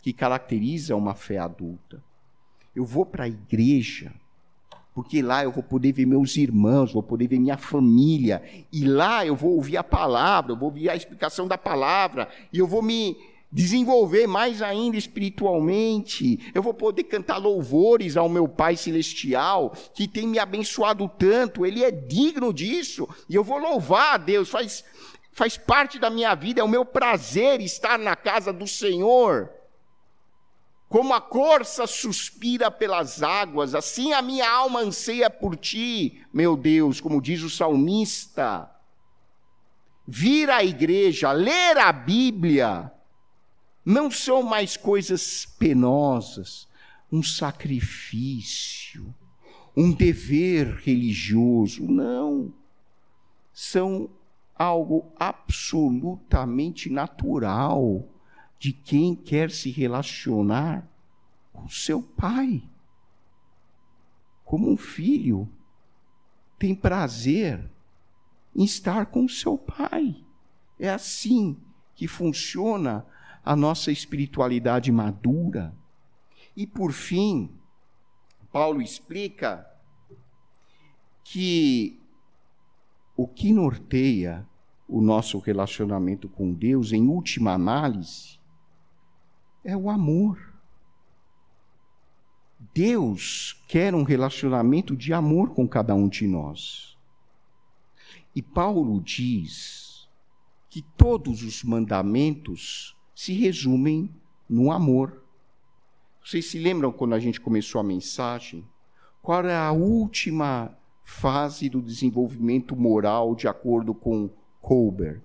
que 0.00 0.12
caracteriza 0.12 0.94
uma 0.94 1.16
fé 1.16 1.38
adulta. 1.38 2.00
Eu 2.72 2.84
vou 2.84 3.04
para 3.04 3.24
a 3.24 3.28
igreja 3.28 4.12
porque 4.94 5.22
lá 5.22 5.42
eu 5.42 5.50
vou 5.50 5.62
poder 5.62 5.92
ver 5.92 6.06
meus 6.06 6.36
irmãos, 6.36 6.92
vou 6.92 7.02
poder 7.02 7.26
ver 7.26 7.38
minha 7.38 7.56
família, 7.56 8.42
e 8.72 8.84
lá 8.84 9.24
eu 9.24 9.34
vou 9.34 9.52
ouvir 9.52 9.76
a 9.76 9.84
palavra, 9.84 10.52
eu 10.52 10.56
vou 10.56 10.68
ouvir 10.68 10.90
a 10.90 10.96
explicação 10.96 11.48
da 11.48 11.56
palavra, 11.56 12.28
e 12.52 12.58
eu 12.58 12.66
vou 12.66 12.82
me 12.82 13.16
desenvolver 13.50 14.26
mais 14.26 14.62
ainda 14.62 14.96
espiritualmente, 14.96 16.50
eu 16.54 16.62
vou 16.62 16.72
poder 16.72 17.04
cantar 17.04 17.36
louvores 17.36 18.16
ao 18.16 18.28
meu 18.28 18.48
Pai 18.48 18.76
Celestial, 18.76 19.74
que 19.94 20.08
tem 20.08 20.26
me 20.26 20.38
abençoado 20.38 21.10
tanto, 21.18 21.64
Ele 21.66 21.84
é 21.84 21.90
digno 21.90 22.52
disso, 22.52 23.08
e 23.28 23.34
eu 23.34 23.44
vou 23.44 23.58
louvar 23.58 24.14
a 24.14 24.18
Deus, 24.18 24.48
faz, 24.48 24.84
faz 25.32 25.56
parte 25.56 25.98
da 25.98 26.10
minha 26.10 26.34
vida, 26.34 26.60
é 26.60 26.64
o 26.64 26.68
meu 26.68 26.84
prazer 26.84 27.60
estar 27.60 27.98
na 27.98 28.16
casa 28.16 28.52
do 28.52 28.66
Senhor. 28.66 29.50
Como 30.92 31.14
a 31.14 31.22
corça 31.22 31.86
suspira 31.86 32.70
pelas 32.70 33.22
águas, 33.22 33.74
assim 33.74 34.12
a 34.12 34.20
minha 34.20 34.46
alma 34.46 34.80
anseia 34.80 35.30
por 35.30 35.56
ti, 35.56 36.22
meu 36.30 36.54
Deus, 36.54 37.00
como 37.00 37.18
diz 37.18 37.42
o 37.42 37.48
salmista. 37.48 38.70
Vir 40.06 40.50
à 40.50 40.62
igreja, 40.62 41.32
ler 41.32 41.78
a 41.78 41.90
Bíblia, 41.90 42.92
não 43.82 44.10
são 44.10 44.42
mais 44.42 44.76
coisas 44.76 45.46
penosas, 45.58 46.68
um 47.10 47.22
sacrifício, 47.22 49.14
um 49.74 49.92
dever 49.92 50.74
religioso. 50.74 51.90
Não. 51.90 52.52
São 53.50 54.10
algo 54.54 55.10
absolutamente 55.18 56.90
natural 56.90 58.11
de 58.62 58.72
quem 58.72 59.16
quer 59.16 59.50
se 59.50 59.72
relacionar 59.72 60.88
com 61.52 61.68
seu 61.68 62.00
pai. 62.00 62.62
Como 64.44 64.70
um 64.70 64.76
filho 64.76 65.50
tem 66.60 66.72
prazer 66.72 67.68
em 68.54 68.62
estar 68.62 69.06
com 69.06 69.26
seu 69.26 69.58
pai. 69.58 70.24
É 70.78 70.88
assim 70.88 71.56
que 71.96 72.06
funciona 72.06 73.04
a 73.44 73.56
nossa 73.56 73.90
espiritualidade 73.90 74.92
madura. 74.92 75.74
E 76.56 76.64
por 76.64 76.92
fim, 76.92 77.50
Paulo 78.52 78.80
explica 78.80 79.68
que 81.24 82.00
o 83.16 83.26
que 83.26 83.52
norteia 83.52 84.46
o 84.86 85.00
nosso 85.00 85.40
relacionamento 85.40 86.28
com 86.28 86.52
Deus, 86.54 86.92
em 86.92 87.08
última 87.08 87.54
análise, 87.54 88.40
é 89.64 89.76
o 89.76 89.88
amor. 89.88 90.52
Deus 92.74 93.62
quer 93.68 93.94
um 93.94 94.02
relacionamento 94.02 94.96
de 94.96 95.12
amor 95.12 95.50
com 95.50 95.68
cada 95.68 95.94
um 95.94 96.08
de 96.08 96.26
nós. 96.26 96.96
E 98.34 98.40
Paulo 98.40 99.00
diz 99.00 100.08
que 100.70 100.80
todos 100.96 101.42
os 101.42 101.62
mandamentos 101.62 102.96
se 103.14 103.34
resumem 103.34 104.10
no 104.48 104.72
amor. 104.72 105.22
Vocês 106.24 106.46
se 106.46 106.58
lembram 106.58 106.90
quando 106.90 107.14
a 107.14 107.18
gente 107.18 107.40
começou 107.40 107.80
a 107.80 107.84
mensagem? 107.84 108.66
Qual 109.20 109.40
era 109.40 109.66
a 109.66 109.72
última 109.72 110.76
fase 111.04 111.68
do 111.68 111.82
desenvolvimento 111.82 112.74
moral 112.74 113.34
de 113.34 113.46
acordo 113.46 113.92
com 113.94 114.30
Kohlberg? 114.60 115.22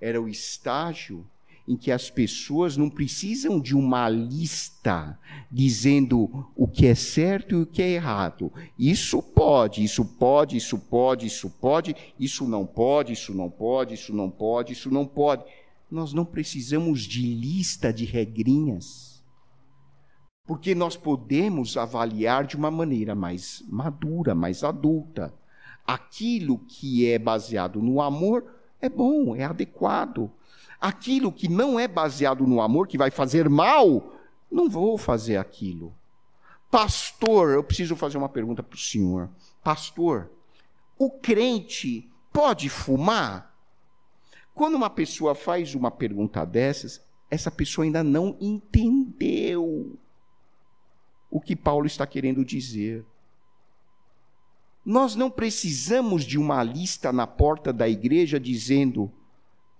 Era 0.00 0.20
o 0.20 0.28
estágio 0.28 1.28
em 1.70 1.76
que 1.76 1.92
as 1.92 2.10
pessoas 2.10 2.76
não 2.76 2.90
precisam 2.90 3.60
de 3.60 3.76
uma 3.76 4.08
lista 4.08 5.16
dizendo 5.48 6.48
o 6.56 6.66
que 6.66 6.84
é 6.84 6.96
certo 6.96 7.54
e 7.54 7.62
o 7.62 7.66
que 7.66 7.80
é 7.80 7.90
errado. 7.90 8.52
Isso 8.76 9.22
pode, 9.22 9.84
isso 9.84 10.04
pode, 10.04 10.56
isso 10.56 10.76
pode, 10.76 11.26
isso 11.26 11.48
pode, 11.48 11.94
isso 12.18 12.44
não 12.44 12.66
pode, 12.66 13.12
isso 13.12 13.32
não 13.32 13.48
pode, 13.48 13.94
isso 13.94 14.12
não 14.12 14.28
pode, 14.28 14.72
isso 14.72 14.90
não 14.90 15.06
pode. 15.06 15.44
Nós 15.88 16.12
não 16.12 16.24
precisamos 16.24 17.02
de 17.02 17.22
lista 17.22 17.92
de 17.92 18.04
regrinhas. 18.04 19.22
Porque 20.44 20.74
nós 20.74 20.96
podemos 20.96 21.76
avaliar 21.76 22.48
de 22.48 22.56
uma 22.56 22.72
maneira 22.72 23.14
mais 23.14 23.62
madura, 23.68 24.34
mais 24.34 24.64
adulta. 24.64 25.32
Aquilo 25.86 26.58
que 26.58 27.06
é 27.06 27.16
baseado 27.16 27.80
no 27.80 28.02
amor 28.02 28.44
é 28.80 28.88
bom, 28.88 29.36
é 29.36 29.44
adequado 29.44 30.32
Aquilo 30.80 31.30
que 31.30 31.48
não 31.48 31.78
é 31.78 31.86
baseado 31.86 32.46
no 32.46 32.60
amor, 32.60 32.88
que 32.88 32.96
vai 32.96 33.10
fazer 33.10 33.48
mal, 33.48 34.14
não 34.50 34.68
vou 34.68 34.96
fazer 34.96 35.36
aquilo. 35.36 35.94
Pastor, 36.70 37.50
eu 37.50 37.64
preciso 37.64 37.96
fazer 37.96 38.16
uma 38.16 38.28
pergunta 38.28 38.62
para 38.62 38.76
o 38.76 38.78
senhor. 38.78 39.28
Pastor, 39.62 40.30
o 40.98 41.10
crente 41.10 42.08
pode 42.32 42.68
fumar? 42.68 43.54
Quando 44.54 44.74
uma 44.74 44.90
pessoa 44.90 45.34
faz 45.34 45.74
uma 45.74 45.90
pergunta 45.90 46.44
dessas, 46.44 47.02
essa 47.30 47.50
pessoa 47.50 47.84
ainda 47.84 48.02
não 48.02 48.36
entendeu 48.40 49.98
o 51.30 51.40
que 51.40 51.54
Paulo 51.54 51.86
está 51.86 52.06
querendo 52.06 52.44
dizer. 52.44 53.04
Nós 54.84 55.14
não 55.14 55.30
precisamos 55.30 56.24
de 56.24 56.38
uma 56.38 56.62
lista 56.62 57.12
na 57.12 57.26
porta 57.26 57.72
da 57.72 57.88
igreja 57.88 58.40
dizendo 58.40 59.12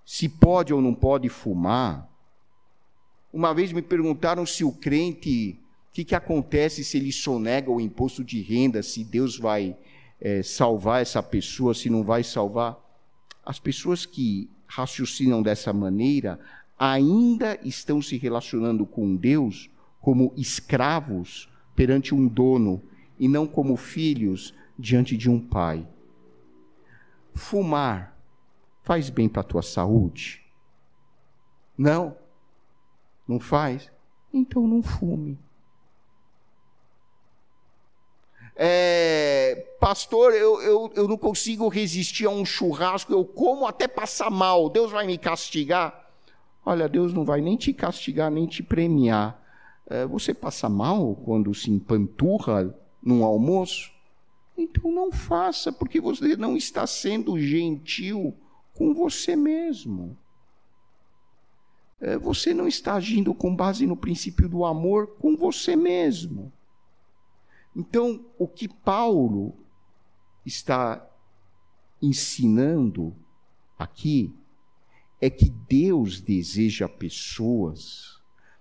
se 0.05 0.29
pode 0.29 0.73
ou 0.73 0.81
não 0.81 0.95
pode 0.95 1.29
fumar. 1.29 2.09
Uma 3.33 3.55
vez 3.55 3.73
me 3.73 3.83
perguntaram 3.83 4.45
se 4.45 4.65
o 4.65 4.73
crente, 4.73 5.59
o 5.89 5.93
que, 5.93 6.05
que 6.05 6.15
acontece 6.15 6.83
se 6.83 6.97
ele 6.97 7.13
sonega 7.13 7.71
o 7.71 7.81
imposto 7.81 8.25
de 8.25 8.41
renda, 8.41 8.83
se 8.83 9.05
Deus 9.05 9.39
vai 9.39 9.77
é, 10.21 10.43
salvar 10.43 11.03
essa 11.03 11.23
pessoa, 11.23 11.75
se 11.75 11.89
não 11.89 12.03
vai 12.03 12.25
salvar. 12.25 12.79
As 13.45 13.59
pessoas 13.59 14.05
que 14.05 14.51
raciocinam 14.67 15.43
dessa 15.43 15.73
maneira 15.73 16.39
ainda 16.79 17.59
estão 17.63 18.01
se 18.01 18.17
relacionando 18.17 18.87
com 18.87 19.15
Deus 19.15 19.71
como 20.01 20.33
escravos 20.37 21.49
perante 21.77 22.15
um 22.15 22.27
dono 22.27 22.83
e 23.19 23.29
não 23.29 23.47
como 23.47 23.77
filhos 23.77 24.55
diante 24.79 25.17
de 25.17 25.29
um 25.29 25.39
pai. 25.39 25.87
Fumar 27.35 28.17
faz 28.83 29.11
bem 29.11 29.29
para 29.29 29.41
a 29.41 29.45
tua 29.45 29.63
saúde? 29.63 30.45
Não? 31.77 32.17
Não 33.27 33.41
faz? 33.41 33.91
Então 34.33 34.67
não 34.67 34.83
fume. 34.83 35.39
É, 38.63 39.75
pastor, 39.81 40.35
eu, 40.35 40.61
eu, 40.61 40.93
eu 40.95 41.09
não 41.09 41.17
consigo 41.17 41.69
resistir 41.69 42.27
a 42.27 42.31
um 42.31 42.45
churrasco, 42.45 43.11
eu 43.11 43.25
como 43.25 43.67
até 43.67 43.89
passar 43.89 44.31
mal, 44.31 44.69
Deus 44.69 44.91
vai 44.91 45.07
me 45.07 45.17
castigar? 45.17 46.11
Olha, 46.65 46.89
Deus 46.89 47.15
não 47.15 47.25
vai 47.25 47.41
nem 47.41 47.57
te 47.57 47.73
castigar, 47.73 48.31
nem 48.31 48.47
te 48.47 48.63
premiar. 48.63 49.41
É, 49.87 50.05
você 50.05 50.35
passa 50.35 50.69
mal 50.69 51.15
quando 51.25 51.55
se 51.55 51.71
empanturra 51.71 52.75
num 53.03 53.25
almoço? 53.25 53.91
Então 54.57 54.93
não 54.93 55.11
faça, 55.11 55.73
porque 55.73 55.99
você 56.01 56.37
não 56.37 56.57
está 56.57 56.87
sendo 56.87 57.41
gentil 57.41 58.37
com 58.81 58.95
você 58.95 59.37
mesmo. 59.37 60.17
É, 62.01 62.17
você 62.17 62.55
não 62.55 62.67
está 62.67 62.95
agindo 62.95 63.35
com 63.35 63.55
base 63.55 63.87
no 63.87 63.95
princípio 63.95 64.49
do 64.49 64.65
amor 64.65 65.19
com 65.19 65.37
você 65.37 65.77
mesmo. 65.77 66.51
Então, 67.77 68.25
o 68.39 68.49
que 68.49 68.67
Paulo 68.67 69.55
está 70.47 71.07
ensinando 72.01 73.15
aqui 73.79 74.35
é 75.21 75.29
que 75.29 75.51
Deus 75.51 76.19
deseja 76.19 76.89
pessoas, 76.89 78.19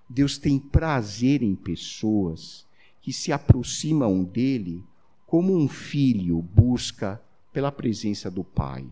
Deus 0.09 0.37
tem 0.37 0.59
prazer 0.59 1.41
em 1.41 1.55
pessoas 1.55 2.67
que 3.01 3.13
se 3.13 3.31
aproximam 3.31 4.21
dele 4.21 4.83
como 5.25 5.55
um 5.55 5.69
filho 5.69 6.41
busca 6.41 7.23
pela 7.53 7.71
presença 7.71 8.29
do 8.29 8.43
pai 8.43 8.85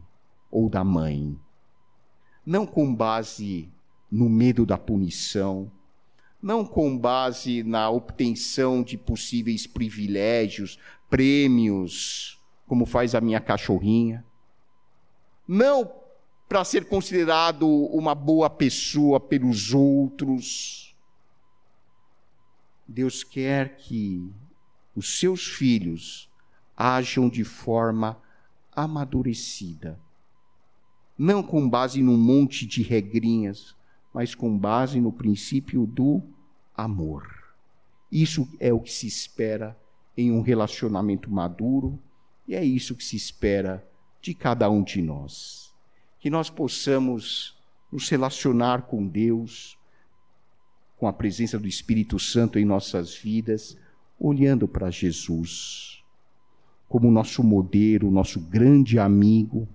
ou 0.51 0.69
da 0.69 0.83
mãe. 0.83 1.37
Não 2.45 2.65
com 2.65 2.93
base 2.93 3.69
no 4.11 4.29
medo 4.29 4.65
da 4.65 4.77
punição, 4.77 5.71
não 6.41 6.65
com 6.65 6.97
base 6.97 7.63
na 7.63 7.89
obtenção 7.89 8.81
de 8.81 8.97
possíveis 8.97 9.67
privilégios, 9.67 10.79
prêmios, 11.09 12.39
como 12.65 12.85
faz 12.85 13.15
a 13.15 13.21
minha 13.21 13.39
cachorrinha. 13.39 14.25
Não 15.47 15.91
para 16.47 16.63
ser 16.63 16.87
considerado 16.87 17.67
uma 17.67 18.15
boa 18.15 18.49
pessoa 18.49 19.19
pelos 19.19 19.73
outros. 19.73 20.95
Deus 22.87 23.23
quer 23.23 23.75
que 23.77 24.31
os 24.95 25.19
seus 25.19 25.45
filhos 25.45 26.29
ajam 26.75 27.27
de 27.27 27.43
forma 27.43 28.21
amadurecida 28.73 29.99
não 31.17 31.41
com 31.41 31.67
base 31.67 32.01
num 32.01 32.17
monte 32.17 32.65
de 32.65 32.83
regrinhas, 32.83 33.75
mas 34.13 34.35
com 34.35 34.57
base 34.57 34.99
no 34.99 35.11
princípio 35.11 35.85
do 35.85 36.21
amor. 36.75 37.27
Isso 38.11 38.47
é 38.59 38.71
o 38.71 38.79
que 38.79 38.91
se 38.91 39.07
espera 39.07 39.77
em 40.15 40.31
um 40.31 40.41
relacionamento 40.41 41.29
maduro 41.29 41.99
e 42.47 42.55
é 42.55 42.63
isso 42.63 42.95
que 42.95 43.03
se 43.03 43.15
espera 43.15 43.85
de 44.21 44.33
cada 44.33 44.69
um 44.69 44.83
de 44.83 45.01
nós. 45.01 45.73
Que 46.19 46.29
nós 46.29 46.49
possamos 46.49 47.57
nos 47.91 48.09
relacionar 48.09 48.83
com 48.83 49.05
Deus, 49.05 49.77
com 50.97 51.07
a 51.07 51.13
presença 51.13 51.59
do 51.59 51.67
Espírito 51.67 52.17
Santo 52.17 52.57
em 52.57 52.65
nossas 52.65 53.15
vidas, 53.15 53.77
olhando 54.19 54.67
para 54.67 54.89
Jesus 54.89 56.03
como 56.87 57.11
nosso 57.11 57.43
modelo, 57.43 58.09
nosso 58.09 58.39
grande 58.39 58.97
amigo 58.97 59.67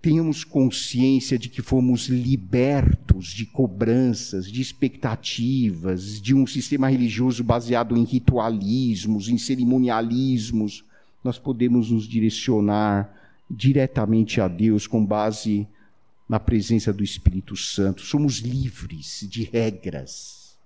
tenhamos 0.00 0.44
consciência 0.44 1.38
de 1.38 1.48
que 1.48 1.62
fomos 1.62 2.08
libertos 2.08 3.28
de 3.28 3.44
cobranças, 3.44 4.50
de 4.50 4.60
expectativas, 4.60 6.20
de 6.20 6.34
um 6.34 6.46
sistema 6.46 6.88
religioso 6.88 7.42
baseado 7.42 7.96
em 7.96 8.04
ritualismos, 8.04 9.28
em 9.28 9.38
cerimonialismos. 9.38 10.84
Nós 11.24 11.38
podemos 11.38 11.90
nos 11.90 12.06
direcionar 12.06 13.12
diretamente 13.50 14.40
a 14.40 14.48
Deus 14.48 14.86
com 14.86 15.04
base 15.04 15.66
na 16.28 16.38
presença 16.40 16.92
do 16.92 17.04
Espírito 17.04 17.56
Santo. 17.56 18.02
Somos 18.02 18.38
livres 18.38 19.26
de 19.28 19.44
regras, 19.44 20.56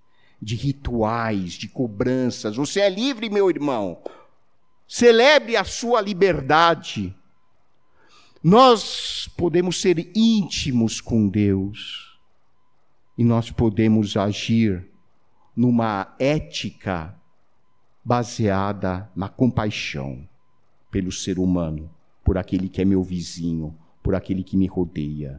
de 0.41 0.55
rituais, 0.55 1.53
de 1.53 1.69
cobranças. 1.69 2.57
Você 2.57 2.81
é 2.81 2.89
livre, 2.89 3.29
meu 3.29 3.51
irmão. 3.51 3.99
Celebre 4.89 5.57
a 5.57 5.65
sua 5.65 6.01
liberdade. 6.01 7.15
Nós 8.43 9.29
podemos 9.37 9.79
ser 9.83 10.11
íntimos 10.17 10.99
com 10.99 11.29
Deus 11.29 12.19
e 13.19 13.23
nós 13.23 13.51
podemos 13.51 14.17
agir 14.17 14.89
numa 15.55 16.17
ética 16.19 17.15
baseada 18.03 19.11
na 19.15 19.29
compaixão 19.29 20.27
pelo 20.91 21.13
ser 21.13 21.39
humano, 21.39 21.91
por 22.25 22.39
aquele 22.39 22.67
que 22.71 22.81
é 22.81 22.85
meu 22.85 23.03
vizinho, 23.03 23.77
por 24.03 24.15
aquele 24.15 24.43
que 24.43 24.57
me 24.57 24.67
rodeia. 24.67 25.39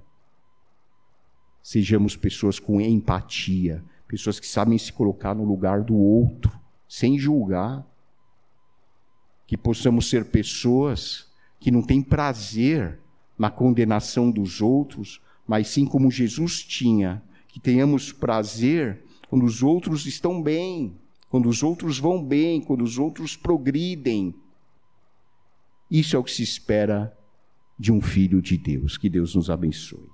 Sejamos 1.64 2.16
pessoas 2.16 2.60
com 2.60 2.80
empatia, 2.80 3.84
pessoas 4.08 4.39
que 4.39 4.45
sabem 4.45 4.78
se 4.78 4.93
colocar 4.93 5.34
no 5.34 5.43
lugar 5.43 5.82
do 5.82 5.95
outro, 5.95 6.52
sem 6.88 7.18
julgar. 7.18 7.84
Que 9.47 9.58
possamos 9.58 10.08
ser 10.08 10.26
pessoas 10.26 11.30
que 11.62 11.72
não 11.72 11.84
têm 11.84 12.01
prazer 12.01 12.99
na 13.38 13.51
condenação 13.51 14.32
dos 14.32 14.62
outros, 14.62 15.22
mas 15.47 15.68
sim 15.70 15.86
como 15.86 16.12
Jesus 16.12 16.64
tinha, 16.64 17.24
que 17.47 17.59
tenhamos 17.59 18.12
prazer 18.12 19.03
quando 19.30 19.45
os 19.45 19.62
outros 19.64 20.05
estão 20.05 20.41
bem, 20.41 20.97
quando 21.30 21.47
os 21.47 21.64
outros 21.64 21.97
vão 21.97 22.22
bem, 22.22 22.59
quando 22.59 22.84
os 22.84 22.97
outros 22.97 23.38
progridem. 23.38 24.36
Isso 25.89 26.16
é 26.16 26.20
o 26.20 26.24
que 26.24 26.32
se 26.32 26.43
espera 26.43 27.16
de 27.78 27.91
um 27.91 28.01
filho 28.01 28.41
de 28.41 28.57
Deus. 28.57 28.97
Que 28.97 29.09
Deus 29.09 29.36
nos 29.36 29.49
abençoe. 29.49 30.09